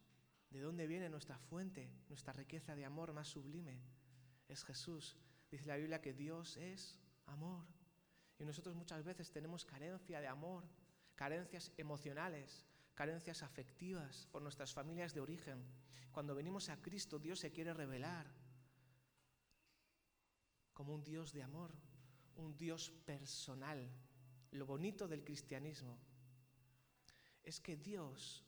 de 0.50 0.60
dónde 0.60 0.86
viene 0.86 1.08
nuestra 1.08 1.38
fuente, 1.38 1.90
nuestra 2.08 2.32
riqueza 2.32 2.76
de 2.76 2.84
amor 2.84 3.12
más 3.12 3.28
sublime. 3.28 3.80
Es 4.46 4.64
Jesús. 4.64 5.16
Dice 5.50 5.66
la 5.66 5.76
Biblia 5.76 6.00
que 6.00 6.12
Dios 6.12 6.56
es 6.56 7.00
amor. 7.26 7.66
Y 8.38 8.44
nosotros 8.44 8.74
muchas 8.74 9.02
veces 9.04 9.30
tenemos 9.32 9.64
carencia 9.64 10.20
de 10.20 10.28
amor, 10.28 10.64
carencias 11.14 11.72
emocionales, 11.76 12.64
carencias 12.94 13.42
afectivas 13.42 14.28
por 14.30 14.42
nuestras 14.42 14.72
familias 14.72 15.14
de 15.14 15.20
origen. 15.20 15.64
Cuando 16.12 16.34
venimos 16.34 16.68
a 16.68 16.80
Cristo, 16.80 17.18
Dios 17.18 17.40
se 17.40 17.50
quiere 17.50 17.74
revelar 17.74 18.26
como 20.72 20.94
un 20.94 21.02
Dios 21.02 21.32
de 21.32 21.42
amor, 21.42 21.72
un 22.36 22.56
Dios 22.56 22.90
personal, 23.04 23.88
lo 24.54 24.66
bonito 24.66 25.08
del 25.08 25.24
cristianismo 25.24 25.98
es 27.42 27.60
que 27.60 27.76
Dios 27.76 28.44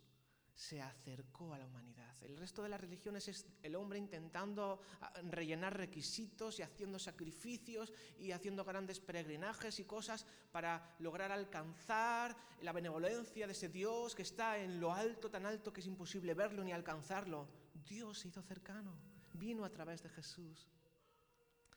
se 0.54 0.80
acercó 0.80 1.52
a 1.52 1.58
la 1.58 1.66
humanidad. 1.66 2.16
El 2.22 2.36
resto 2.38 2.62
de 2.62 2.70
las 2.70 2.80
religiones 2.80 3.28
es 3.28 3.46
el 3.62 3.74
hombre 3.74 3.98
intentando 3.98 4.80
ah, 5.02 5.12
rellenar 5.24 5.76
requisitos 5.76 6.58
y 6.58 6.62
haciendo 6.62 6.98
sacrificios 6.98 7.92
y 8.18 8.32
haciendo 8.32 8.64
grandes 8.64 8.98
peregrinajes 9.00 9.78
y 9.80 9.84
cosas 9.84 10.24
para 10.50 10.96
lograr 11.00 11.30
alcanzar 11.30 12.34
la 12.62 12.72
benevolencia 12.72 13.46
de 13.46 13.52
ese 13.52 13.68
Dios 13.68 14.14
que 14.14 14.22
está 14.22 14.58
en 14.58 14.80
lo 14.80 14.92
alto, 14.92 15.30
tan 15.30 15.44
alto 15.44 15.72
que 15.72 15.80
es 15.80 15.86
imposible 15.86 16.32
verlo 16.32 16.64
ni 16.64 16.72
alcanzarlo. 16.72 17.48
Dios 17.74 18.20
se 18.20 18.28
hizo 18.28 18.40
cercano, 18.40 18.96
vino 19.34 19.64
a 19.64 19.70
través 19.70 20.02
de 20.02 20.08
Jesús, 20.08 20.70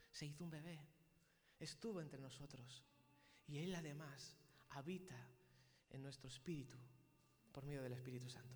se 0.09 0.25
hizo 0.25 0.45
un 0.45 0.51
bebé, 0.51 0.79
estuvo 1.59 1.99
entre 1.99 2.21
nosotros 2.21 2.85
y 3.49 3.57
Él 3.57 3.73
además 3.73 4.37
habita 4.69 5.17
en 5.89 6.03
nuestro 6.03 6.27
espíritu 6.27 6.77
por 7.51 7.65
medio 7.65 7.81
del 7.81 7.93
Espíritu 7.93 8.29
Santo. 8.29 8.55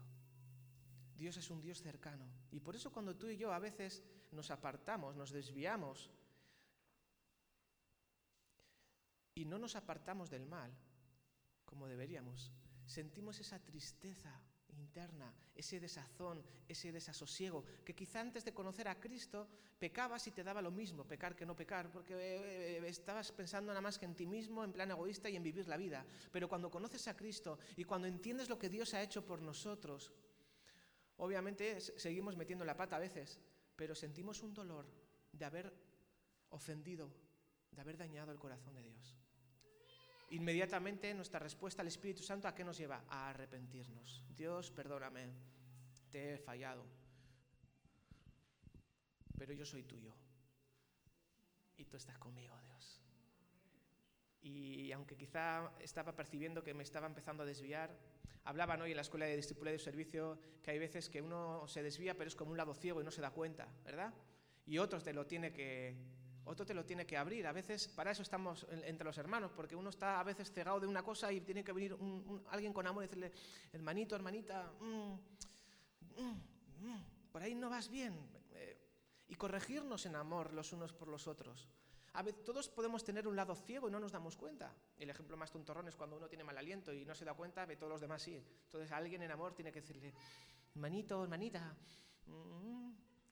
Dios 1.17 1.36
es 1.38 1.49
un 1.49 1.62
Dios 1.62 1.82
cercano. 1.82 2.25
Y 2.51 2.60
por 2.60 2.75
eso 2.75 2.91
cuando 2.91 3.15
tú 3.15 3.27
y 3.27 3.38
yo 3.38 3.51
a 3.51 3.60
veces 3.60 4.03
nos 4.32 4.51
apartamos, 4.51 5.15
nos 5.15 5.32
desviamos 5.32 6.12
y 9.34 9.45
no 9.45 9.58
nos 9.58 9.75
apartamos 9.75 10.29
del 10.29 10.45
mal 10.45 10.71
como 11.65 11.88
deberíamos, 11.88 12.51
sentimos 12.86 13.39
esa 13.39 13.58
tristeza 13.58 14.39
interna, 14.77 15.33
ese 15.55 15.79
desazón, 15.79 16.43
ese 16.67 16.91
desasosiego, 16.91 17.63
que 17.86 17.95
quizá 17.95 18.21
antes 18.21 18.43
de 18.45 18.53
conocer 18.53 18.88
a 18.88 18.99
Cristo 18.99 19.47
pecabas 19.79 20.27
y 20.27 20.31
te 20.31 20.43
daba 20.43 20.62
lo 20.62 20.71
mismo, 20.71 21.05
pecar 21.05 21.36
que 21.36 21.45
no 21.45 21.55
pecar, 21.55 21.91
porque 21.91 22.13
eh, 22.13 22.77
eh, 22.77 22.88
estabas 22.88 23.31
pensando 23.31 23.71
nada 23.71 23.81
más 23.81 23.97
que 23.97 24.05
en 24.05 24.15
ti 24.15 24.25
mismo, 24.25 24.63
en 24.63 24.71
plan 24.71 24.91
egoísta 24.91 25.29
y 25.29 25.36
en 25.36 25.43
vivir 25.43 25.67
la 25.67 25.77
vida. 25.77 26.05
Pero 26.31 26.47
cuando 26.47 26.71
conoces 26.71 27.07
a 27.07 27.15
Cristo 27.15 27.59
y 27.75 27.83
cuando 27.83 28.07
entiendes 28.07 28.49
lo 28.49 28.57
que 28.57 28.69
Dios 28.69 28.93
ha 28.93 29.01
hecho 29.01 29.25
por 29.25 29.41
nosotros, 29.41 30.12
obviamente 31.17 31.79
seguimos 31.79 32.38
metiendo 32.38 32.65
la 32.65 32.77
pata 32.77 32.95
a 32.95 32.99
veces, 32.99 33.39
pero 33.75 33.95
sentimos 33.95 34.41
un 34.43 34.53
dolor 34.53 34.86
de 35.31 35.45
haber 35.45 35.73
ofendido, 36.49 37.09
de 37.71 37.81
haber 37.81 37.97
dañado 37.97 38.31
el 38.31 38.39
corazón 38.39 38.75
de 38.75 38.83
Dios. 38.83 39.22
Inmediatamente 40.34 41.13
nuestra 41.13 41.39
respuesta 41.39 41.84
al 41.84 41.88
Espíritu 41.89 42.24
Santo 42.24 42.48
a 42.48 42.56
qué 42.56 42.63
nos 42.63 42.76
lleva? 42.76 43.04
A 43.08 43.30
arrepentirnos. 43.30 44.26
Dios, 44.36 44.72
perdóname, 44.72 45.30
te 46.10 46.34
he 46.34 46.38
fallado, 46.39 46.84
pero 49.38 49.54
yo 49.54 49.63
soy 49.63 49.84
tuyo 49.84 50.12
y 51.78 51.86
tú 51.86 51.98
estás 51.98 52.17
conmigo, 52.17 52.60
Dios. 52.63 53.00
Y 54.41 54.91
aunque 54.91 55.15
quizá 55.15 55.72
estaba 55.80 56.15
percibiendo 56.15 56.63
que 56.63 56.74
me 56.74 56.82
estaba 56.82 57.06
empezando 57.06 57.43
a 57.43 57.46
desviar, 57.46 57.96
hablaban 58.46 58.82
hoy 58.82 58.89
en 58.89 58.98
la 58.98 59.04
escuela 59.04 59.28
de 59.28 59.36
discipulado 59.36 59.76
y 59.76 59.80
servicio 59.80 60.39
que 60.63 60.72
hay 60.72 60.80
veces 60.80 61.10
que 61.10 61.22
uno 61.22 61.67
se 61.67 61.84
desvía, 61.84 62.17
pero 62.17 62.28
es 62.28 62.36
como 62.36 62.50
un 62.50 62.58
lado 62.58 62.74
ciego 62.74 63.02
y 63.02 63.04
no 63.04 63.12
se 63.12 63.22
da 63.22 63.30
cuenta, 63.30 63.67
¿verdad? 63.86 64.12
Y 64.65 64.80
otros 64.80 65.04
te 65.04 65.13
lo 65.13 65.28
tiene 65.28 65.54
que, 65.54 65.96
otro 66.45 66.65
te 66.65 66.73
lo 66.73 66.86
tiene 66.86 67.06
que 67.06 67.17
abrir. 67.17 67.47
A 67.47 67.51
veces, 67.51 67.88
para 67.88 68.12
eso 68.12 68.21
estamos 68.21 68.65
entre 68.69 69.06
los 69.06 69.17
hermanos, 69.17 69.51
porque 69.56 69.75
uno 69.75 69.89
está 69.89 70.19
a 70.19 70.23
veces 70.23 70.51
cegado 70.51 70.79
de 70.79 70.88
una 70.88 71.03
cosa 71.03 71.32
y 71.32 71.41
tiene 71.41 71.63
que 71.63 71.71
venir 71.71 71.95
alguien 72.49 72.73
con 72.73 72.86
amor 72.86 73.03
y 73.03 73.08
decirle, 73.08 73.32
hermanito, 73.71 74.15
hermanita, 74.15 74.71
mm, 74.79 75.13
mm, 76.21 76.88
mm, 76.88 77.03
por 77.32 77.41
ahí 77.41 77.56
no 77.56 77.69
vas 77.69 77.89
bien. 77.89 78.13
Eh, 78.51 78.77
y 79.27 79.36
corregirnos 79.36 80.06
en 80.06 80.15
amor 80.15 80.53
los 80.53 80.73
unos 80.73 80.93
por 80.93 81.08
los 81.08 81.27
otros. 81.27 81.69
A 82.13 82.21
veces, 82.21 82.43
todos 82.43 82.69
podemos 82.69 83.03
tener 83.03 83.27
un 83.27 83.36
lado 83.36 83.56
ciego 83.56 83.88
y 83.88 83.91
no 83.91 83.99
nos 83.99 84.12
damos 84.12 84.38
cuenta. 84.38 84.71
El 84.97 85.10
ejemplo 85.10 85.36
más 85.36 85.51
tontorrón 85.51 85.88
es 85.88 85.95
cuando 85.95 86.17
uno 86.17 86.27
tiene 86.27 86.43
mal 86.43 86.58
aliento 86.58 86.93
y 86.93 87.06
no 87.06 87.15
se 87.15 87.25
da 87.25 87.34
cuenta, 87.34 87.65
ve 87.65 87.75
todos 87.75 87.91
los 87.91 88.01
demás 88.01 88.21
sí. 88.21 88.36
Entonces 88.65 88.91
alguien 88.91 89.23
en 89.23 89.32
amor 89.32 89.56
tiene 89.56 89.71
que 89.71 89.82
decirle, 89.82 90.13
hermanito, 90.75 91.23
hermanita, 91.23 91.75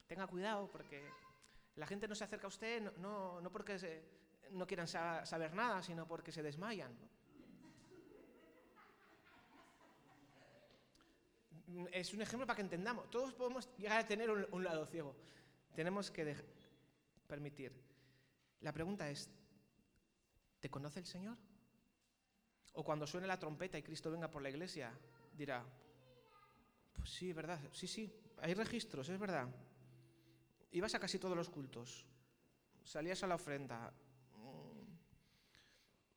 tenga 0.07 0.25
cuidado 0.27 0.67
porque 0.67 1.07
la 1.75 1.87
gente 1.87 2.07
no 2.07 2.15
se 2.15 2.23
acerca 2.23 2.47
a 2.47 2.49
usted 2.49 2.81
no, 2.97 3.39
no, 3.41 3.51
porque 3.51 4.03
no 4.51 4.67
quieran 4.67 4.87
saber 4.87 5.53
nada, 5.53 5.81
sino 5.81 6.07
porque 6.07 6.31
se 6.31 6.43
desmayan. 6.43 6.97
Es 11.93 12.13
un 12.13 12.21
ejemplo 12.21 12.45
para 12.45 12.57
que 12.57 12.63
entendamos. 12.63 13.09
Todos 13.09 13.33
podemos 13.33 13.69
llegar 13.77 13.99
a 13.99 14.07
tener 14.07 14.29
un, 14.29 14.63
lado 14.63 14.85
ciego. 14.85 15.15
Tenemos 15.73 16.11
que 16.11 16.35
permitir. 17.27 17.71
La 18.59 18.73
pregunta 18.73 19.09
es, 19.09 19.29
¿te 20.59 20.69
conoce 20.69 20.99
el 20.99 21.05
Señor? 21.05 21.37
O 22.73 22.83
cuando 22.83 23.07
suene 23.07 23.25
la 23.25 23.39
trompeta 23.39 23.77
y 23.77 23.83
Cristo 23.83 24.11
venga 24.11 24.29
por 24.29 24.41
la 24.41 24.49
iglesia, 24.49 24.91
dirá, 25.33 25.63
pues 26.93 27.09
sí, 27.09 27.31
verdad, 27.31 27.59
sí, 27.71 27.87
sí, 27.87 28.13
hay 28.41 28.53
registros, 28.53 29.07
es 29.07 29.17
verdad 29.17 29.47
ibas 30.71 30.95
a 30.95 30.99
casi 30.99 31.19
todos 31.19 31.35
los 31.35 31.49
cultos, 31.49 32.05
salías 32.83 33.23
a 33.23 33.27
la 33.27 33.35
ofrenda, 33.35 33.93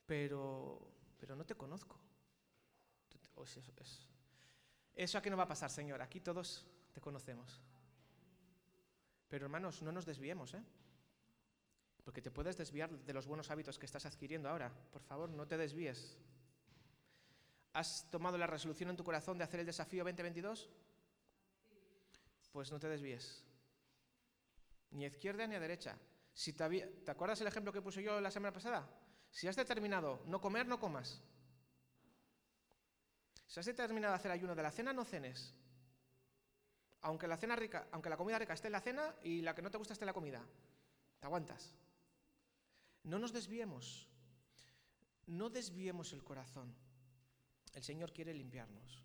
pero, 0.06 0.80
pero 1.18 1.36
no 1.36 1.44
te 1.44 1.54
conozco. 1.54 1.98
Eso 4.94 5.18
aquí 5.18 5.28
no 5.28 5.36
va 5.36 5.44
a 5.44 5.48
pasar, 5.48 5.70
Señor. 5.70 6.00
Aquí 6.00 6.20
todos 6.20 6.66
te 6.92 7.00
conocemos. 7.00 7.60
Pero 9.28 9.46
hermanos, 9.46 9.82
no 9.82 9.90
nos 9.90 10.06
desviemos, 10.06 10.54
¿eh? 10.54 10.62
Porque 12.04 12.22
te 12.22 12.30
puedes 12.30 12.56
desviar 12.56 12.90
de 12.90 13.12
los 13.12 13.26
buenos 13.26 13.50
hábitos 13.50 13.78
que 13.78 13.86
estás 13.86 14.06
adquiriendo 14.06 14.48
ahora. 14.48 14.70
Por 14.92 15.02
favor, 15.02 15.30
no 15.30 15.46
te 15.46 15.56
desvíes. 15.56 16.16
¿Has 17.72 18.08
tomado 18.10 18.38
la 18.38 18.46
resolución 18.46 18.90
en 18.90 18.96
tu 18.96 19.02
corazón 19.02 19.38
de 19.38 19.44
hacer 19.44 19.60
el 19.60 19.66
desafío 19.66 20.04
2022? 20.04 20.70
Pues 22.52 22.70
no 22.70 22.78
te 22.78 22.88
desvíes. 22.88 23.42
Ni 24.94 25.04
a 25.04 25.08
izquierda 25.08 25.46
ni 25.46 25.54
a 25.54 25.60
derecha. 25.60 25.98
Si 26.32 26.52
te, 26.52 26.68
¿Te 27.04 27.10
acuerdas 27.10 27.40
el 27.40 27.46
ejemplo 27.46 27.72
que 27.72 27.82
puse 27.82 28.02
yo 28.02 28.20
la 28.20 28.30
semana 28.30 28.52
pasada? 28.52 28.88
Si 29.30 29.46
has 29.48 29.56
determinado 29.56 30.22
no 30.26 30.40
comer, 30.40 30.66
no 30.66 30.78
comas. 30.78 31.20
Si 33.46 33.60
has 33.60 33.66
determinado 33.66 34.14
hacer 34.14 34.30
ayuno 34.30 34.54
de 34.54 34.62
la 34.62 34.70
cena, 34.70 34.92
no 34.92 35.04
cenes. 35.04 35.54
Aunque 37.02 37.28
la, 37.28 37.36
cena 37.36 37.54
rica, 37.56 37.88
aunque 37.92 38.08
la 38.08 38.16
comida 38.16 38.38
rica 38.38 38.54
esté 38.54 38.68
en 38.68 38.72
la 38.72 38.80
cena 38.80 39.14
y 39.22 39.42
la 39.42 39.54
que 39.54 39.62
no 39.62 39.70
te 39.70 39.78
gusta 39.78 39.92
esté 39.92 40.04
en 40.04 40.08
la 40.08 40.14
comida. 40.14 40.42
Te 41.20 41.26
aguantas. 41.26 41.74
No 43.02 43.18
nos 43.18 43.32
desviemos. 43.32 44.08
No 45.26 45.50
desviemos 45.50 46.12
el 46.12 46.22
corazón. 46.22 46.74
El 47.74 47.82
Señor 47.82 48.12
quiere 48.12 48.32
limpiarnos. 48.32 49.04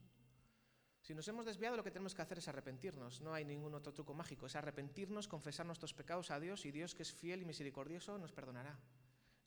Si 1.10 1.16
nos 1.16 1.28
hemos 1.28 1.44
desviado, 1.44 1.76
lo 1.76 1.84
que 1.84 1.90
tenemos 1.90 2.14
que 2.14 2.22
hacer 2.22 2.38
es 2.38 2.48
arrepentirnos. 2.50 3.20
No 3.22 3.34
hay 3.34 3.44
ningún 3.44 3.74
otro 3.74 3.92
truco 3.92 4.14
mágico. 4.14 4.46
Es 4.46 4.56
arrepentirnos, 4.56 5.28
confesar 5.28 5.66
nuestros 5.66 5.92
pecados 5.92 6.30
a 6.30 6.40
Dios 6.40 6.68
y 6.68 6.72
Dios, 6.72 6.94
que 6.94 7.02
es 7.02 7.12
fiel 7.12 7.42
y 7.42 7.46
misericordioso, 7.46 8.20
nos 8.20 8.32
perdonará, 8.32 8.78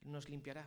nos 0.01 0.29
limpiará 0.29 0.67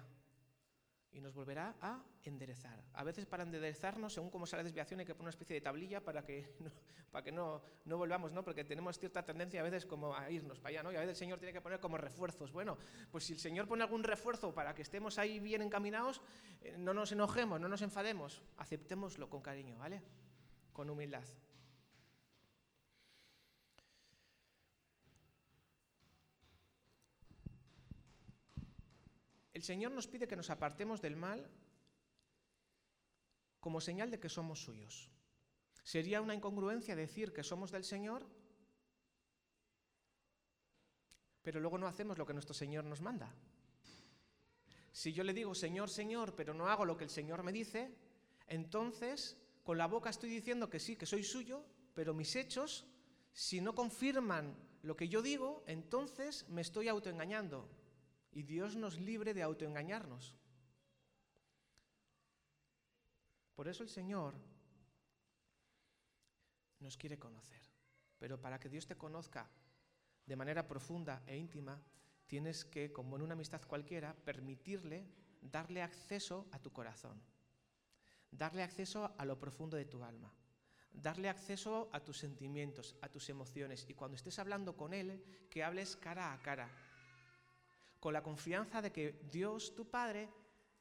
y 1.12 1.20
nos 1.20 1.34
volverá 1.34 1.76
a 1.82 2.02
enderezar. 2.24 2.82
A 2.94 3.04
veces 3.04 3.26
para 3.26 3.44
enderezarnos, 3.44 4.14
según 4.14 4.30
cómo 4.30 4.46
sale 4.46 4.64
la 4.64 4.70
desviación, 4.70 5.02
hay 5.02 5.06
que 5.06 5.14
poner 5.14 5.26
una 5.26 5.30
especie 5.32 5.56
de 5.56 5.60
tablilla 5.60 6.00
para 6.00 6.26
que 6.26 6.56
no 7.36 7.98
volvamos, 7.98 8.32
¿no? 8.32 8.46
porque 8.46 8.64
tenemos 8.64 8.98
cierta 8.98 9.22
tendencia 9.26 9.60
a 9.60 9.64
veces 9.64 9.86
como 9.86 10.16
a 10.16 10.32
irnos 10.32 10.60
para 10.60 10.70
allá, 10.70 10.84
¿no? 10.84 10.94
y 10.94 10.96
a 10.96 11.02
veces 11.02 11.10
el 11.10 11.18
Señor 11.18 11.40
tiene 11.40 11.52
que 11.52 11.60
poner 11.60 11.82
como 11.82 11.98
refuerzos. 11.98 12.54
Bueno, 12.54 12.78
pues 13.12 13.26
si 13.26 13.34
el 13.34 13.40
Señor 13.40 13.68
pone 13.68 13.84
algún 13.84 14.06
refuerzo 14.06 14.54
para 14.54 14.74
que 14.74 14.84
estemos 14.84 15.18
ahí 15.18 15.42
bien 15.42 15.62
encaminados, 15.62 16.22
eh, 16.62 16.78
no 16.78 16.94
nos 16.94 17.12
enojemos, 17.12 17.60
no 17.60 17.68
nos 17.68 17.82
enfademos, 17.82 18.42
aceptémoslo 18.56 19.30
con 19.30 19.42
cariño, 19.42 19.78
¿vale? 19.78 20.02
Con 20.76 20.90
humildad. 20.90 21.24
El 29.54 29.64
Señor 29.64 29.94
nos 29.94 30.06
pide 30.06 30.28
que 30.28 30.36
nos 30.36 30.50
apartemos 30.50 31.02
del 31.02 31.16
mal 31.16 31.50
como 33.62 33.80
señal 33.80 34.12
de 34.12 34.20
que 34.20 34.28
somos 34.28 34.60
suyos. 34.60 35.10
¿Sería 35.82 36.20
una 36.20 36.36
incongruencia 36.36 36.94
decir 36.94 37.32
que 37.32 37.42
somos 37.42 37.72
del 37.72 37.86
Señor, 37.86 38.28
pero 41.42 41.62
luego 41.62 41.78
no 41.78 41.88
hacemos 41.88 42.18
lo 42.18 42.26
que 42.26 42.34
nuestro 42.34 42.54
Señor 42.54 42.84
nos 42.84 43.00
manda? 43.00 43.34
Si 44.92 45.14
yo 45.14 45.24
le 45.24 45.34
digo 45.34 45.56
Señor, 45.56 45.90
Señor, 45.90 46.36
pero 46.36 46.54
no 46.54 46.68
hago 46.68 46.84
lo 46.84 46.98
que 46.98 47.06
el 47.06 47.10
Señor 47.10 47.44
me 47.44 47.54
dice, 47.54 47.96
entonces 48.48 49.38
con 49.66 49.80
la 49.80 49.88
boca 49.88 50.12
estoy 50.12 50.30
diciendo 50.30 50.70
que 50.70 50.80
sí, 50.80 50.96
que 50.96 51.08
soy 51.08 51.24
suyo, 51.24 51.66
pero 51.96 52.14
mis 52.14 52.36
hechos, 52.36 52.86
si 53.34 53.62
no 53.62 53.74
confirman 53.74 54.56
lo 54.84 54.96
que 54.96 55.10
yo 55.10 55.24
digo, 55.24 55.64
entonces 55.66 56.48
me 56.50 56.62
estoy 56.62 56.88
autoengañando. 56.88 57.68
Y 58.32 58.44
Dios 58.44 58.76
nos 58.76 59.00
libre 59.00 59.34
de 59.34 59.42
autoengañarnos. 59.42 60.36
Por 63.56 63.68
eso 63.68 63.82
el 63.82 63.90
Señor 63.90 64.36
nos 66.80 66.96
quiere 66.96 67.18
conocer. 67.18 67.64
Pero 68.20 68.40
para 68.40 68.60
que 68.60 68.70
Dios 68.70 68.86
te 68.86 68.96
conozca 68.96 69.50
de 70.28 70.36
manera 70.36 70.68
profunda 70.68 71.24
e 71.26 71.38
íntima, 71.38 71.82
tienes 72.28 72.66
que, 72.66 72.94
como 72.94 73.16
en 73.16 73.24
una 73.24 73.34
amistad 73.34 73.64
cualquiera, 73.64 74.14
permitirle 74.14 75.08
darle 75.42 75.82
acceso 75.82 76.48
a 76.52 76.60
tu 76.60 76.72
corazón, 76.72 77.20
darle 78.38 78.64
acceso 78.64 79.14
a 79.18 79.26
lo 79.26 79.40
profundo 79.40 79.78
de 79.78 79.86
tu 79.86 80.04
alma, 80.04 80.34
darle 80.92 81.30
acceso 81.30 81.90
a 81.92 82.00
tus 82.00 82.18
sentimientos, 82.18 82.96
a 83.02 83.10
tus 83.10 83.30
emociones. 83.30 83.86
Y 83.88 83.94
cuando 83.94 84.16
estés 84.16 84.40
hablando 84.40 84.76
con 84.76 84.94
Él, 84.94 85.24
que 85.50 85.64
hables 85.64 85.96
cara 85.96 86.34
a 86.34 86.42
cara, 86.42 86.70
con 88.00 88.14
la 88.14 88.24
confianza 88.24 88.82
de 88.82 88.92
que 88.92 89.20
Dios, 89.32 89.76
tu 89.76 89.90
Padre, 89.90 90.30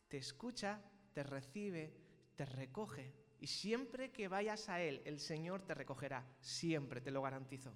te 0.08 0.18
escucha, 0.18 0.80
te 1.12 1.22
recibe, 1.22 1.94
te 2.36 2.44
recoge. 2.44 3.14
Y 3.40 3.46
siempre 3.46 4.10
que 4.10 4.28
vayas 4.28 4.68
a 4.68 4.80
Él, 4.80 5.02
el 5.04 5.20
Señor 5.20 5.62
te 5.62 5.74
recogerá. 5.74 6.24
Siempre, 6.40 7.00
te 7.00 7.10
lo 7.10 7.22
garantizo. 7.22 7.72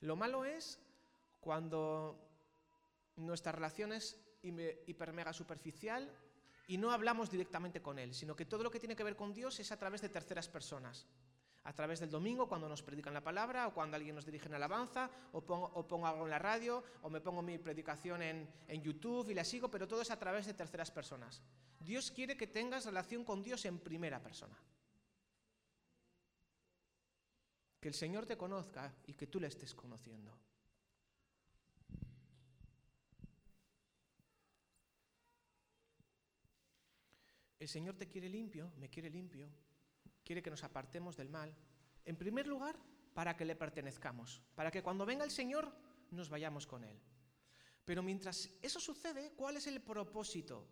Lo 0.00 0.16
malo 0.16 0.44
es 0.44 0.78
cuando 1.40 2.20
nuestra 3.16 3.52
relación 3.52 3.92
es 3.92 4.20
hiper 4.42 5.12
mega 5.12 5.32
superficial 5.32 6.10
y 6.66 6.78
no 6.78 6.90
hablamos 6.90 7.30
directamente 7.30 7.82
con 7.82 7.98
Él, 7.98 8.14
sino 8.14 8.34
que 8.34 8.46
todo 8.46 8.62
lo 8.62 8.70
que 8.70 8.80
tiene 8.80 8.96
que 8.96 9.04
ver 9.04 9.16
con 9.16 9.32
Dios 9.32 9.60
es 9.60 9.70
a 9.72 9.78
través 9.78 10.00
de 10.00 10.08
terceras 10.08 10.48
personas 10.48 11.06
a 11.64 11.72
través 11.72 12.00
del 12.00 12.10
domingo 12.10 12.46
cuando 12.46 12.68
nos 12.68 12.82
predican 12.82 13.14
la 13.14 13.22
palabra 13.22 13.66
o 13.66 13.74
cuando 13.74 13.96
alguien 13.96 14.14
nos 14.14 14.26
dirige 14.26 14.48
en 14.48 14.54
alabanza 14.54 15.10
o 15.32 15.40
pongo, 15.40 16.06
algo 16.06 16.24
en 16.24 16.30
la 16.30 16.38
radio 16.38 16.84
o 17.02 17.08
me 17.08 17.20
pongo 17.20 17.42
mi 17.42 17.58
predicación 17.58 18.22
en, 18.22 18.48
en 18.68 18.82
YouTube 18.82 19.30
y 19.30 19.34
la 19.34 19.44
sigo, 19.44 19.70
pero 19.70 19.88
todo 19.88 20.02
es 20.02 20.10
a 20.10 20.18
través 20.18 20.46
de 20.46 20.54
terceras 20.54 20.90
personas. 20.90 21.42
Dios 21.80 22.10
quiere 22.10 22.36
que 22.36 22.46
tengas 22.46 22.84
relación 22.84 23.24
con 23.24 23.42
Dios 23.42 23.64
en 23.64 23.78
primera 23.78 24.22
persona. 24.22 24.56
Que 27.80 27.88
el 27.88 27.94
Señor 27.94 28.26
te 28.26 28.36
conozca 28.36 28.94
y 29.06 29.14
que 29.14 29.26
tú 29.26 29.40
le 29.40 29.46
estés 29.46 29.74
conociendo. 29.74 30.36
El 37.64 37.70
Señor 37.70 37.96
te 37.96 38.06
quiere 38.06 38.28
limpio, 38.28 38.70
me 38.76 38.90
quiere 38.90 39.08
limpio, 39.08 39.48
quiere 40.22 40.42
que 40.42 40.50
nos 40.50 40.62
apartemos 40.64 41.16
del 41.16 41.30
mal. 41.30 41.50
En 42.04 42.14
primer 42.14 42.46
lugar, 42.46 42.76
para 43.14 43.34
que 43.38 43.46
le 43.46 43.56
pertenezcamos, 43.56 44.42
para 44.54 44.70
que 44.70 44.82
cuando 44.82 45.06
venga 45.06 45.24
el 45.24 45.30
Señor 45.30 45.74
nos 46.10 46.28
vayamos 46.28 46.66
con 46.66 46.84
Él. 46.84 47.00
Pero 47.86 48.02
mientras 48.02 48.50
eso 48.60 48.80
sucede, 48.80 49.32
¿cuál 49.34 49.56
es 49.56 49.66
el 49.66 49.80
propósito? 49.80 50.68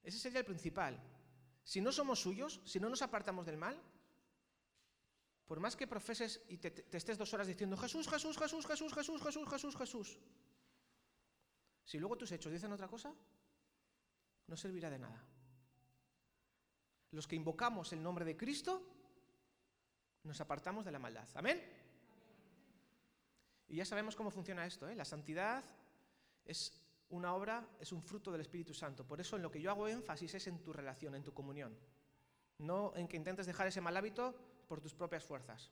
Ese 0.00 0.20
sería 0.20 0.38
el 0.38 0.44
principal. 0.44 1.02
Si 1.64 1.80
no 1.80 1.90
somos 1.90 2.20
suyos, 2.20 2.60
si 2.64 2.78
no 2.78 2.88
nos 2.88 3.02
apartamos 3.02 3.44
del 3.44 3.56
mal, 3.56 3.76
por 5.46 5.58
más 5.58 5.74
que 5.74 5.88
profeses 5.88 6.42
y 6.48 6.58
te, 6.58 6.86
estés 6.96 7.18
dos 7.18 7.34
horas 7.34 7.48
diciendo 7.48 7.76
Jesús, 7.76 8.08
Jesús, 8.08 8.38
Jesús, 8.38 8.64
Jesús, 8.64 8.94
Jesús, 8.94 9.20
Jesús, 9.20 9.48
Jesús, 9.50 9.76
Jesús, 9.76 10.18
si 11.84 11.98
luego 11.98 12.16
tus 12.16 12.30
hechos 12.30 12.52
dicen 12.52 12.70
otra 12.70 12.86
cosa, 12.86 13.12
no 14.46 14.56
servirá 14.56 14.90
de 14.90 15.00
nada 15.00 15.27
los 17.10 17.26
que 17.26 17.36
invocamos 17.36 17.92
el 17.92 18.02
nombre 18.02 18.24
de 18.24 18.36
Cristo, 18.36 18.82
nos 20.24 20.40
apartamos 20.40 20.84
de 20.84 20.92
la 20.92 20.98
maldad. 20.98 21.26
¿Amén? 21.34 21.62
Y 23.68 23.76
ya 23.76 23.84
sabemos 23.84 24.16
cómo 24.16 24.30
funciona 24.30 24.66
esto. 24.66 24.88
¿eh? 24.88 24.94
La 24.94 25.04
santidad 25.04 25.64
es 26.44 26.80
una 27.10 27.34
obra, 27.34 27.66
es 27.80 27.92
un 27.92 28.02
fruto 28.02 28.30
del 28.30 28.42
Espíritu 28.42 28.74
Santo. 28.74 29.06
Por 29.06 29.20
eso 29.20 29.36
en 29.36 29.42
lo 29.42 29.50
que 29.50 29.60
yo 29.60 29.70
hago 29.70 29.88
énfasis 29.88 30.34
es 30.34 30.46
en 30.46 30.62
tu 30.62 30.72
relación, 30.72 31.14
en 31.14 31.24
tu 31.24 31.32
comunión. 31.32 31.76
No 32.58 32.92
en 32.96 33.08
que 33.08 33.16
intentes 33.16 33.46
dejar 33.46 33.66
ese 33.68 33.80
mal 33.80 33.96
hábito 33.96 34.34
por 34.66 34.80
tus 34.80 34.94
propias 34.94 35.24
fuerzas. 35.24 35.70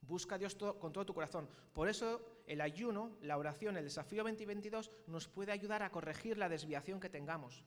Busca 0.00 0.36
a 0.36 0.38
Dios 0.38 0.54
con 0.54 0.92
todo 0.92 1.06
tu 1.06 1.14
corazón. 1.14 1.48
Por 1.72 1.88
eso 1.88 2.42
el 2.46 2.60
ayuno, 2.60 3.16
la 3.22 3.36
oración, 3.36 3.76
el 3.76 3.84
desafío 3.84 4.22
2022 4.22 4.90
nos 5.06 5.28
puede 5.28 5.52
ayudar 5.52 5.82
a 5.82 5.90
corregir 5.90 6.38
la 6.38 6.48
desviación 6.48 7.00
que 7.00 7.08
tengamos. 7.08 7.64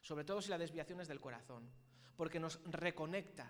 Sobre 0.00 0.24
todo 0.24 0.42
si 0.42 0.50
la 0.50 0.58
desviación 0.58 1.00
es 1.00 1.08
del 1.08 1.20
corazón 1.20 1.68
porque 2.18 2.40
nos 2.40 2.60
reconecta. 2.66 3.48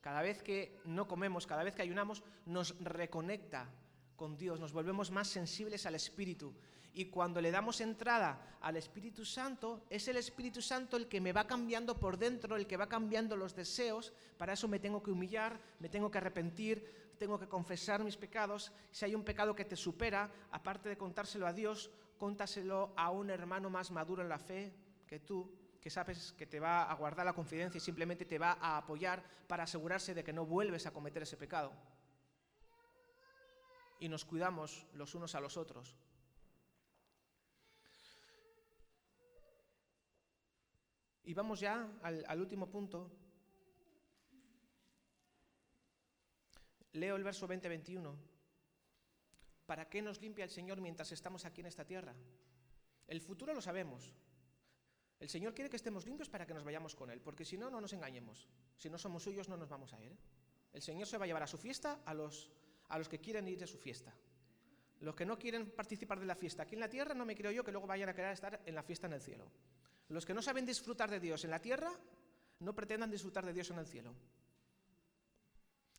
Cada 0.00 0.22
vez 0.22 0.40
que 0.40 0.80
no 0.84 1.08
comemos, 1.08 1.48
cada 1.48 1.64
vez 1.64 1.74
que 1.74 1.82
ayunamos, 1.82 2.22
nos 2.46 2.78
reconecta 2.78 3.68
con 4.14 4.38
Dios, 4.38 4.60
nos 4.60 4.72
volvemos 4.72 5.10
más 5.10 5.26
sensibles 5.26 5.84
al 5.84 5.96
Espíritu. 5.96 6.54
Y 6.92 7.06
cuando 7.06 7.40
le 7.40 7.50
damos 7.50 7.80
entrada 7.80 8.56
al 8.60 8.76
Espíritu 8.76 9.24
Santo, 9.24 9.82
es 9.90 10.06
el 10.06 10.16
Espíritu 10.16 10.62
Santo 10.62 10.96
el 10.96 11.08
que 11.08 11.20
me 11.20 11.32
va 11.32 11.48
cambiando 11.48 11.98
por 11.98 12.16
dentro, 12.16 12.54
el 12.54 12.68
que 12.68 12.76
va 12.76 12.88
cambiando 12.88 13.36
los 13.36 13.56
deseos. 13.56 14.12
Para 14.38 14.52
eso 14.52 14.68
me 14.68 14.78
tengo 14.78 15.02
que 15.02 15.10
humillar, 15.10 15.58
me 15.80 15.88
tengo 15.88 16.08
que 16.08 16.18
arrepentir, 16.18 17.16
tengo 17.18 17.36
que 17.36 17.48
confesar 17.48 18.04
mis 18.04 18.16
pecados. 18.16 18.70
Si 18.92 19.04
hay 19.04 19.16
un 19.16 19.24
pecado 19.24 19.56
que 19.56 19.64
te 19.64 19.74
supera, 19.74 20.30
aparte 20.52 20.88
de 20.88 20.96
contárselo 20.96 21.48
a 21.48 21.52
Dios, 21.52 21.90
contaselo 22.16 22.92
a 22.96 23.10
un 23.10 23.28
hermano 23.30 23.70
más 23.70 23.90
maduro 23.90 24.22
en 24.22 24.28
la 24.28 24.38
fe 24.38 24.72
que 25.04 25.18
tú, 25.18 25.63
que 25.84 25.90
sabes 25.90 26.32
que 26.32 26.46
te 26.46 26.60
va 26.60 26.84
a 26.84 26.94
guardar 26.94 27.26
la 27.26 27.34
confidencia 27.34 27.76
y 27.76 27.80
simplemente 27.82 28.24
te 28.24 28.38
va 28.38 28.56
a 28.58 28.78
apoyar 28.78 29.22
para 29.46 29.64
asegurarse 29.64 30.14
de 30.14 30.24
que 30.24 30.32
no 30.32 30.46
vuelves 30.46 30.86
a 30.86 30.92
cometer 30.92 31.22
ese 31.22 31.36
pecado. 31.36 31.74
Y 34.00 34.08
nos 34.08 34.24
cuidamos 34.24 34.86
los 34.94 35.14
unos 35.14 35.34
a 35.34 35.40
los 35.40 35.58
otros. 35.58 35.94
Y 41.24 41.34
vamos 41.34 41.60
ya 41.60 41.86
al, 42.00 42.40
último 42.40 42.70
punto. 42.70 43.10
Leo 46.92 47.16
el 47.16 47.24
verso 47.24 47.46
20-21. 47.46 48.16
¿Para 49.66 49.90
qué 49.90 50.00
nos 50.00 50.18
limpia 50.22 50.44
el 50.44 50.50
Señor 50.50 50.80
mientras 50.80 51.12
estamos 51.12 51.44
aquí 51.44 51.60
en 51.60 51.66
esta 51.66 51.84
tierra? 51.84 52.14
El 53.06 53.20
futuro 53.20 53.52
lo 53.52 53.60
sabemos. 53.60 54.14
El 55.20 55.28
Señor 55.28 55.54
quiere 55.54 55.70
que 55.70 55.76
estemos 55.76 56.04
limpios 56.06 56.28
para 56.28 56.46
que 56.46 56.54
nos 56.54 56.64
vayamos 56.64 56.94
con 56.94 57.10
Él, 57.10 57.20
porque 57.20 57.44
si 57.44 57.56
no, 57.56 57.70
no 57.70 57.80
nos 57.80 57.92
engañemos. 57.92 58.48
Si 58.76 58.90
no 58.90 58.98
somos 58.98 59.22
suyos, 59.22 59.48
no 59.48 59.56
nos 59.56 59.68
vamos 59.68 59.92
a 59.92 60.02
ir. 60.02 60.16
El 60.72 60.82
Señor 60.82 61.06
se 61.06 61.18
va 61.18 61.24
a 61.24 61.26
llevar 61.26 61.42
a 61.42 61.46
su 61.46 61.56
fiesta 61.56 62.00
a 62.04 62.12
los, 62.12 62.50
a 62.88 62.98
los 62.98 63.08
que 63.08 63.20
quieren 63.20 63.46
ir 63.48 63.62
a 63.62 63.66
su 63.66 63.78
fiesta. 63.78 64.12
Los 65.00 65.14
que 65.14 65.24
no 65.24 65.38
quieren 65.38 65.70
participar 65.70 66.18
de 66.18 66.26
la 66.26 66.34
fiesta 66.34 66.64
aquí 66.64 66.74
en 66.74 66.80
la 66.80 66.88
tierra, 66.88 67.14
no 67.14 67.24
me 67.24 67.36
creo 67.36 67.52
yo 67.52 67.64
que 67.64 67.72
luego 67.72 67.86
vayan 67.86 68.08
a 68.08 68.14
querer 68.14 68.32
estar 68.32 68.60
en 68.64 68.74
la 68.74 68.82
fiesta 68.82 69.06
en 69.06 69.12
el 69.14 69.20
cielo. 69.20 69.50
Los 70.08 70.26
que 70.26 70.34
no 70.34 70.42
saben 70.42 70.66
disfrutar 70.66 71.10
de 71.10 71.20
Dios 71.20 71.44
en 71.44 71.50
la 71.50 71.60
tierra, 71.60 71.92
no 72.60 72.74
pretendan 72.74 73.10
disfrutar 73.10 73.44
de 73.46 73.52
Dios 73.52 73.70
en 73.70 73.78
el 73.78 73.86
cielo. 73.86 74.14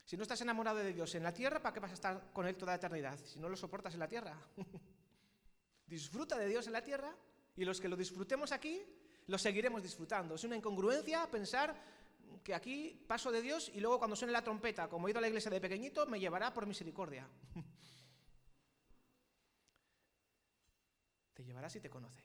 Si 0.04 0.16
no 0.16 0.22
estás 0.22 0.40
enamorado 0.40 0.78
de 0.78 0.92
Dios 0.92 1.14
en 1.16 1.24
la 1.24 1.32
tierra, 1.32 1.60
¿para 1.60 1.74
qué 1.74 1.80
vas 1.80 1.90
a 1.90 1.94
estar 1.94 2.32
con 2.32 2.46
Él 2.46 2.56
toda 2.56 2.72
la 2.72 2.76
eternidad? 2.76 3.18
Si 3.24 3.40
no 3.40 3.48
lo 3.48 3.56
soportas 3.56 3.94
en 3.94 4.00
la 4.00 4.08
tierra. 4.08 4.38
Disfruta 5.86 6.38
de 6.38 6.48
Dios 6.48 6.66
en 6.66 6.72
la 6.72 6.82
tierra 6.82 7.12
y 7.56 7.64
los 7.64 7.80
que 7.80 7.88
lo 7.88 7.96
disfrutemos 7.96 8.52
aquí, 8.52 8.82
lo 9.26 9.38
seguiremos 9.38 9.82
disfrutando. 9.82 10.34
Es 10.34 10.44
una 10.44 10.56
incongruencia 10.56 11.26
pensar 11.30 11.74
que 12.42 12.54
aquí 12.54 13.04
paso 13.06 13.30
de 13.32 13.42
Dios 13.42 13.70
y 13.74 13.80
luego 13.80 13.98
cuando 13.98 14.16
suene 14.16 14.32
la 14.32 14.44
trompeta, 14.44 14.88
como 14.88 15.08
he 15.08 15.10
ido 15.10 15.18
a 15.18 15.20
la 15.20 15.28
iglesia 15.28 15.50
de 15.50 15.60
pequeñito, 15.60 16.06
me 16.06 16.20
llevará 16.20 16.54
por 16.54 16.66
misericordia. 16.66 17.28
te 21.34 21.44
llevará 21.44 21.68
si 21.68 21.80
te 21.80 21.90
conoce. 21.90 22.24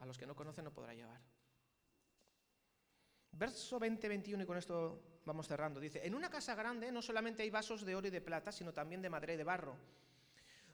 A 0.00 0.06
los 0.06 0.18
que 0.18 0.26
no 0.26 0.36
conocen 0.36 0.64
no 0.64 0.72
podrá 0.72 0.92
llevar. 0.92 1.22
Verso 3.32 3.80
20-21, 3.80 4.42
y 4.42 4.46
con 4.46 4.58
esto 4.58 5.02
vamos 5.24 5.48
cerrando. 5.48 5.80
Dice, 5.80 6.06
en 6.06 6.14
una 6.14 6.30
casa 6.30 6.54
grande 6.54 6.92
no 6.92 7.02
solamente 7.02 7.42
hay 7.42 7.50
vasos 7.50 7.84
de 7.84 7.96
oro 7.96 8.06
y 8.06 8.10
de 8.10 8.20
plata, 8.20 8.52
sino 8.52 8.72
también 8.72 9.02
de 9.02 9.10
madera 9.10 9.32
y 9.32 9.36
de 9.36 9.44
barro. 9.44 9.76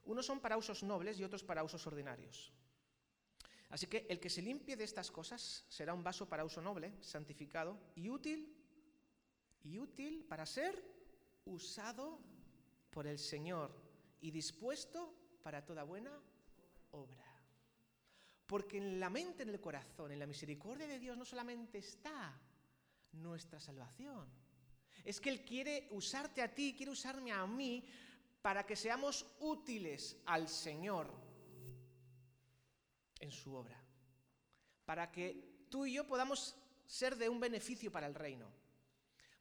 Unos 0.04 0.26
son 0.26 0.40
para 0.40 0.56
usos 0.56 0.82
nobles 0.82 1.18
y 1.18 1.24
otros 1.24 1.44
para 1.44 1.62
usos 1.62 1.86
ordinarios. 1.86 2.52
Así 3.70 3.86
que 3.86 4.06
el 4.08 4.18
que 4.18 4.28
se 4.28 4.42
limpie 4.42 4.76
de 4.76 4.84
estas 4.84 5.10
cosas 5.10 5.64
será 5.68 5.94
un 5.94 6.02
vaso 6.02 6.28
para 6.28 6.44
uso 6.44 6.60
noble, 6.60 6.92
santificado 7.00 7.78
y 7.94 8.10
útil, 8.10 8.52
y 9.62 9.78
útil 9.78 10.24
para 10.24 10.44
ser 10.44 10.82
usado 11.44 12.18
por 12.90 13.06
el 13.06 13.18
Señor 13.18 13.70
y 14.20 14.32
dispuesto 14.32 15.14
para 15.42 15.64
toda 15.64 15.84
buena 15.84 16.10
obra. 16.90 17.24
Porque 18.46 18.78
en 18.78 18.98
la 18.98 19.08
mente, 19.08 19.44
en 19.44 19.50
el 19.50 19.60
corazón, 19.60 20.10
en 20.10 20.18
la 20.18 20.26
misericordia 20.26 20.88
de 20.88 20.98
Dios 20.98 21.16
no 21.16 21.24
solamente 21.24 21.78
está 21.78 22.36
nuestra 23.12 23.60
salvación, 23.60 24.28
es 25.04 25.20
que 25.20 25.30
Él 25.30 25.44
quiere 25.44 25.86
usarte 25.92 26.42
a 26.42 26.52
ti, 26.52 26.74
quiere 26.76 26.90
usarme 26.90 27.30
a 27.30 27.46
mí 27.46 27.84
para 28.42 28.66
que 28.66 28.74
seamos 28.74 29.24
útiles 29.38 30.16
al 30.26 30.48
Señor 30.48 31.29
en 33.20 33.30
su 33.30 33.54
obra. 33.54 33.80
Para 34.84 35.10
que 35.12 35.66
tú 35.70 35.86
y 35.86 35.94
yo 35.94 36.06
podamos 36.06 36.56
ser 36.86 37.16
de 37.16 37.28
un 37.28 37.38
beneficio 37.38 37.92
para 37.92 38.06
el 38.06 38.14
reino. 38.14 38.50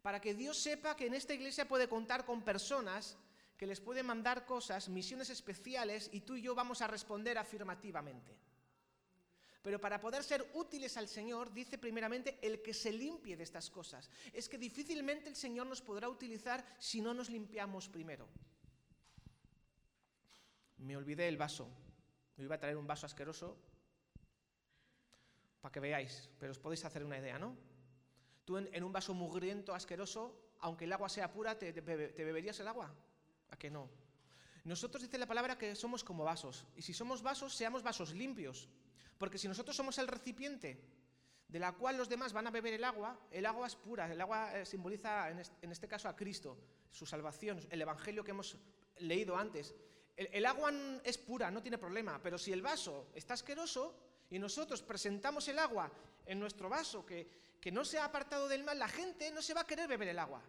Para 0.02 0.22
que 0.22 0.34
Dios 0.34 0.58
sepa 0.58 0.96
que 0.96 1.08
en 1.08 1.16
esta 1.16 1.34
iglesia 1.34 1.68
puede 1.68 1.90
contar 1.90 2.26
con 2.26 2.44
personas 2.44 3.18
que 3.58 3.68
les 3.68 3.82
puede 3.82 4.04
mandar 4.04 4.46
cosas, 4.46 4.88
misiones 4.88 5.30
especiales, 5.30 6.10
y 6.14 6.22
tú 6.22 6.36
y 6.36 6.42
yo 6.42 6.56
vamos 6.56 6.82
a 6.82 6.88
responder 6.88 7.38
afirmativamente. 7.38 8.38
Pero 9.62 9.82
para 9.82 10.00
poder 10.00 10.24
ser 10.24 10.50
útiles 10.54 10.96
al 10.96 11.10
Señor, 11.10 11.52
dice 11.52 11.78
primeramente 11.78 12.40
el 12.42 12.62
que 12.62 12.74
se 12.74 12.94
limpie 12.94 13.36
de 13.36 13.44
estas 13.44 13.70
cosas. 13.70 14.10
Es 14.32 14.48
que 14.48 14.58
difícilmente 14.58 15.28
el 15.28 15.36
Señor 15.36 15.68
nos 15.68 15.82
podrá 15.82 16.08
utilizar 16.08 16.66
si 16.80 17.02
no 17.02 17.14
nos 17.14 17.30
limpiamos 17.30 17.90
primero. 17.90 18.30
Me 20.78 20.96
olvidé 20.96 21.28
el 21.28 21.36
vaso. 21.36 21.68
Me 22.38 22.46
iba 22.46 22.56
a 22.56 22.60
traer 22.60 22.78
un 22.78 22.88
vaso 22.88 23.06
asqueroso 23.06 23.58
para 25.62 25.72
que 25.72 25.80
veáis, 25.80 26.30
pero 26.40 26.52
os 26.52 26.60
podéis 26.60 26.86
hacer 26.86 27.04
una 27.04 27.18
idea, 27.18 27.38
¿no? 27.40 27.56
Tú 28.46 28.58
en, 28.58 28.84
un 28.84 28.92
vaso 28.92 29.14
mugriento, 29.14 29.76
asqueroso, 29.76 30.56
aunque 30.60 30.86
el 30.86 30.94
agua 30.94 31.10
sea 31.10 31.32
pura, 31.32 31.58
¿te, 31.58 31.72
beberías 31.72 32.60
el 32.60 32.68
agua? 32.68 32.94
¿A 33.52 33.58
qué 33.58 33.70
no? 33.70 33.90
Nosotros 34.64 35.04
dice 35.04 35.18
la 35.18 35.28
palabra 35.28 35.58
que 35.58 35.76
somos 35.76 36.04
como 36.04 36.24
vasos. 36.24 36.66
Y 36.76 36.82
si 36.82 36.94
somos 36.94 37.22
vasos, 37.22 37.56
seamos 37.56 37.84
vasos 37.84 38.14
limpios. 38.14 38.70
Porque 39.18 39.38
si 39.38 39.48
nosotros 39.48 39.76
somos 39.76 39.98
el 40.00 40.08
recipiente 40.08 40.82
de 41.48 41.60
la 41.60 41.74
cual 41.74 41.98
los 41.98 42.10
demás 42.10 42.34
van 42.34 42.48
a 42.48 42.52
beber 42.52 42.74
el 42.74 42.84
agua, 42.84 43.20
el 43.32 43.46
agua 43.46 43.68
es 43.68 43.76
pura. 43.76 44.12
El 44.12 44.20
agua 44.20 44.58
eh, 44.58 44.66
simboliza, 44.66 45.30
en 45.30 45.72
este 45.72 45.88
caso, 45.88 46.10
a 46.10 46.16
Cristo, 46.16 46.58
su 46.92 47.06
salvación, 47.06 47.60
el 47.70 47.82
evangelio 47.82 48.24
que 48.24 48.32
hemos 48.32 48.58
leído 48.98 49.38
antes. 49.38 49.76
El, 50.20 50.46
agua 50.46 50.74
es 51.06 51.18
pura, 51.18 51.50
no 51.50 51.62
tiene 51.62 51.78
problema. 51.78 52.20
Pero 52.22 52.38
si 52.38 52.52
el 52.52 52.62
vaso 52.62 53.08
está 53.16 53.36
asqueroso 53.36 53.96
y 54.30 54.40
nosotros 54.40 54.82
presentamos 54.82 55.48
el 55.48 55.60
agua 55.60 55.92
en 56.26 56.40
nuestro 56.40 56.70
vaso 56.70 57.06
que, 57.06 57.28
que 57.60 57.72
no 57.72 57.84
se 57.84 57.98
ha 57.98 58.06
apartado 58.06 58.48
del 58.48 58.64
mal, 58.64 58.78
la 58.78 58.88
gente 58.88 59.32
no 59.32 59.42
se 59.42 59.54
va 59.54 59.62
a 59.62 59.68
querer 59.68 59.88
beber 59.88 60.10
el 60.10 60.20
agua. 60.20 60.42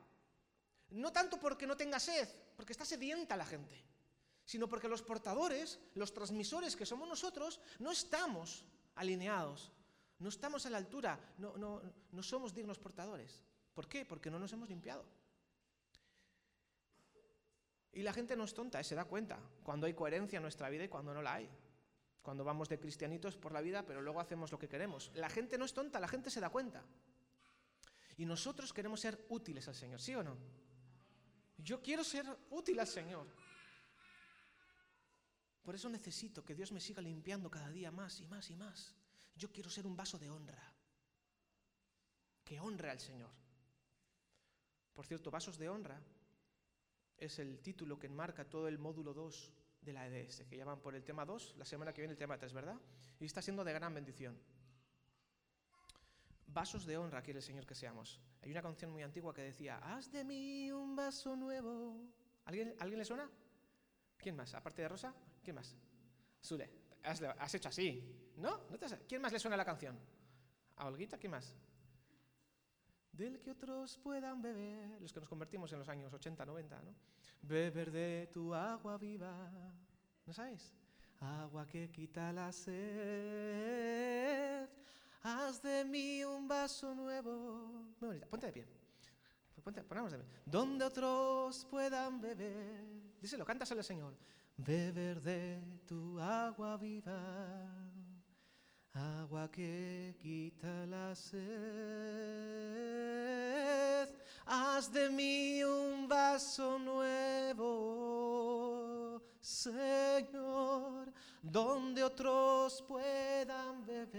No 0.90 1.12
tanto 1.12 1.38
porque 1.38 1.66
no 1.66 1.76
tenga 1.76 2.00
sed, 2.00 2.28
porque 2.56 2.72
está 2.72 2.84
sedienta 2.84 3.36
la 3.36 3.46
gente, 3.46 3.82
sino 4.44 4.68
porque 4.68 4.88
los 4.88 5.02
portadores, 5.02 5.78
los 5.94 6.12
transmisores 6.12 6.76
que 6.76 6.86
somos 6.86 7.08
nosotros, 7.08 7.60
no 7.78 7.92
estamos 7.92 8.64
alineados, 8.96 9.72
no 10.18 10.28
estamos 10.28 10.66
a 10.66 10.70
la 10.70 10.78
altura, 10.78 11.18
no, 11.38 11.56
no 11.56 12.22
somos 12.22 12.54
dignos 12.54 12.78
portadores. 12.78 13.42
¿Por 13.72 13.88
qué? 13.88 14.04
Porque 14.04 14.30
no 14.30 14.38
nos 14.38 14.52
hemos 14.52 14.68
limpiado. 14.68 15.04
Y 17.92 18.02
la 18.02 18.12
gente 18.12 18.36
no 18.36 18.44
es 18.44 18.54
tonta, 18.54 18.82
se 18.84 18.94
da 18.94 19.04
cuenta 19.04 19.38
cuando 19.62 19.86
hay 19.86 19.94
coherencia 19.94 20.36
en 20.36 20.42
nuestra 20.42 20.68
vida 20.68 20.84
y 20.84 20.88
cuando 20.88 21.12
no 21.14 21.22
la 21.22 21.34
hay. 21.34 21.50
Cuando 22.22 22.44
vamos 22.44 22.68
de 22.68 22.78
cristianitos 22.78 23.36
por 23.36 23.52
la 23.52 23.60
vida, 23.60 23.84
pero 23.86 24.02
luego 24.02 24.20
hacemos 24.20 24.52
lo 24.52 24.58
que 24.58 24.68
queremos. 24.68 25.10
La 25.14 25.30
gente 25.30 25.56
no 25.56 25.64
es 25.64 25.72
tonta, 25.72 26.00
la 26.00 26.08
gente 26.08 26.30
se 26.30 26.40
da 26.40 26.50
cuenta. 26.50 26.84
Y 28.16 28.26
nosotros 28.26 28.72
queremos 28.72 29.00
ser 29.00 29.26
útiles 29.30 29.66
al 29.68 29.74
Señor, 29.74 30.00
¿sí 30.00 30.14
o 30.14 30.22
no? 30.22 30.36
Yo 31.56 31.80
quiero 31.80 32.04
ser 32.04 32.26
útil 32.50 32.78
al 32.78 32.86
Señor. 32.86 33.26
Por 35.62 35.74
eso 35.74 35.88
necesito 35.88 36.44
que 36.44 36.54
Dios 36.54 36.72
me 36.72 36.80
siga 36.80 37.00
limpiando 37.02 37.50
cada 37.50 37.70
día 37.70 37.90
más 37.90 38.20
y 38.20 38.26
más 38.26 38.50
y 38.50 38.56
más. 38.56 38.94
Yo 39.34 39.50
quiero 39.50 39.70
ser 39.70 39.86
un 39.86 39.96
vaso 39.96 40.18
de 40.18 40.30
honra, 40.30 40.74
que 42.44 42.60
honre 42.60 42.90
al 42.90 43.00
Señor. 43.00 43.30
Por 44.92 45.06
cierto, 45.06 45.30
vasos 45.30 45.56
de 45.56 45.68
honra 45.68 46.02
es 47.16 47.38
el 47.38 47.60
título 47.60 47.98
que 47.98 48.06
enmarca 48.06 48.48
todo 48.48 48.68
el 48.68 48.78
módulo 48.78 49.14
2 49.14 49.52
de 49.80 49.92
la 49.92 50.06
EDS, 50.06 50.44
que 50.48 50.56
llaman 50.56 50.80
por 50.80 50.94
el 50.94 51.04
tema 51.04 51.24
2, 51.24 51.54
la 51.56 51.64
semana 51.64 51.92
que 51.92 52.00
viene 52.02 52.12
el 52.12 52.18
tema 52.18 52.38
3, 52.38 52.52
¿verdad? 52.52 52.80
Y 53.18 53.24
está 53.24 53.40
siendo 53.40 53.64
de 53.64 53.72
gran 53.72 53.94
bendición. 53.94 54.38
Vasos 56.46 56.84
de 56.84 56.96
honra 56.96 57.22
quiere 57.22 57.38
el 57.38 57.44
Señor 57.44 57.66
que 57.66 57.74
seamos. 57.74 58.20
Hay 58.42 58.50
una 58.50 58.62
canción 58.62 58.90
muy 58.90 59.02
antigua 59.02 59.32
que 59.32 59.42
decía, 59.42 59.78
haz 59.78 60.10
de 60.10 60.24
mí 60.24 60.70
un 60.72 60.96
vaso 60.96 61.36
nuevo. 61.36 61.96
¿Alguien, 62.44 62.74
¿alguien 62.78 62.98
le 62.98 63.04
suena? 63.04 63.30
¿Quién 64.16 64.36
más? 64.36 64.52
Aparte 64.54 64.82
de 64.82 64.88
Rosa, 64.88 65.14
¿quién 65.42 65.56
más? 65.56 65.76
Sule, 66.40 66.70
has, 67.02 67.54
hecho 67.54 67.68
así. 67.68 68.32
¿No? 68.36 68.66
¿Quién 69.06 69.22
más 69.22 69.32
le 69.32 69.38
suena 69.38 69.56
la 69.56 69.64
canción? 69.64 69.98
¿A 70.76 70.86
Olguita? 70.86 71.18
¿Quién 71.18 71.32
más? 71.32 71.54
Del 73.20 73.38
que 73.38 73.50
otros 73.50 73.98
puedan 73.98 74.40
beber, 74.40 74.98
los 74.98 75.12
que 75.12 75.20
nos 75.20 75.28
convertimos 75.28 75.70
en 75.74 75.78
los 75.78 75.88
años 75.90 76.10
80, 76.10 76.46
90, 76.46 76.80
¿no? 76.80 76.94
Beber 77.42 77.90
de 77.90 78.30
tu 78.32 78.54
agua 78.54 78.96
viva. 78.96 79.50
¿No 80.24 80.32
sabes? 80.32 80.72
Agua 81.20 81.66
que 81.66 81.90
quita 81.90 82.32
la 82.32 82.50
sed 82.50 84.00
haz 85.22 85.60
de 85.60 85.84
mí 85.84 86.24
un 86.24 86.48
vaso 86.48 86.94
nuevo. 86.94 87.92
Muy 88.00 88.08
bonita, 88.08 88.26
ponte 88.26 88.46
de 88.46 88.52
pie. 88.52 88.66
Ponte, 89.62 89.84
ponemos 89.84 90.12
de 90.12 90.18
pie. 90.18 90.26
Donde 90.46 90.86
otros 90.86 91.66
puedan 91.66 92.22
beber. 92.22 92.86
Díselo, 93.20 93.44
cántaselo 93.44 93.80
al 93.80 93.84
Señor. 93.84 94.16
Beber 94.56 95.20
de 95.20 95.62
tu 95.86 96.18
agua 96.18 96.78
viva, 96.78 97.89
agua 98.94 99.48
que 99.48 100.14
quita 100.18 100.86
la 100.86 101.14
sed, 101.14 101.38
haz 104.46 104.92
de 104.92 105.08
mí 105.10 105.62
un 105.62 106.08
vaso 106.08 106.78
nuevo, 106.78 107.68
Señor, 109.40 111.12
donde 111.42 112.02
otros 112.02 112.82
puedan 112.88 113.84
beber, 113.86 114.16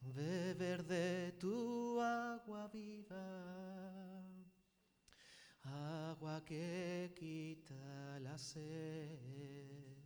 beber 0.00 0.84
de 0.84 1.32
tu 1.38 2.00
agua 2.00 2.68
viva. 2.68 3.58
Agua 6.10 6.42
que 6.44 7.12
quita 7.14 8.18
la 8.20 8.38
sed. 8.38 9.97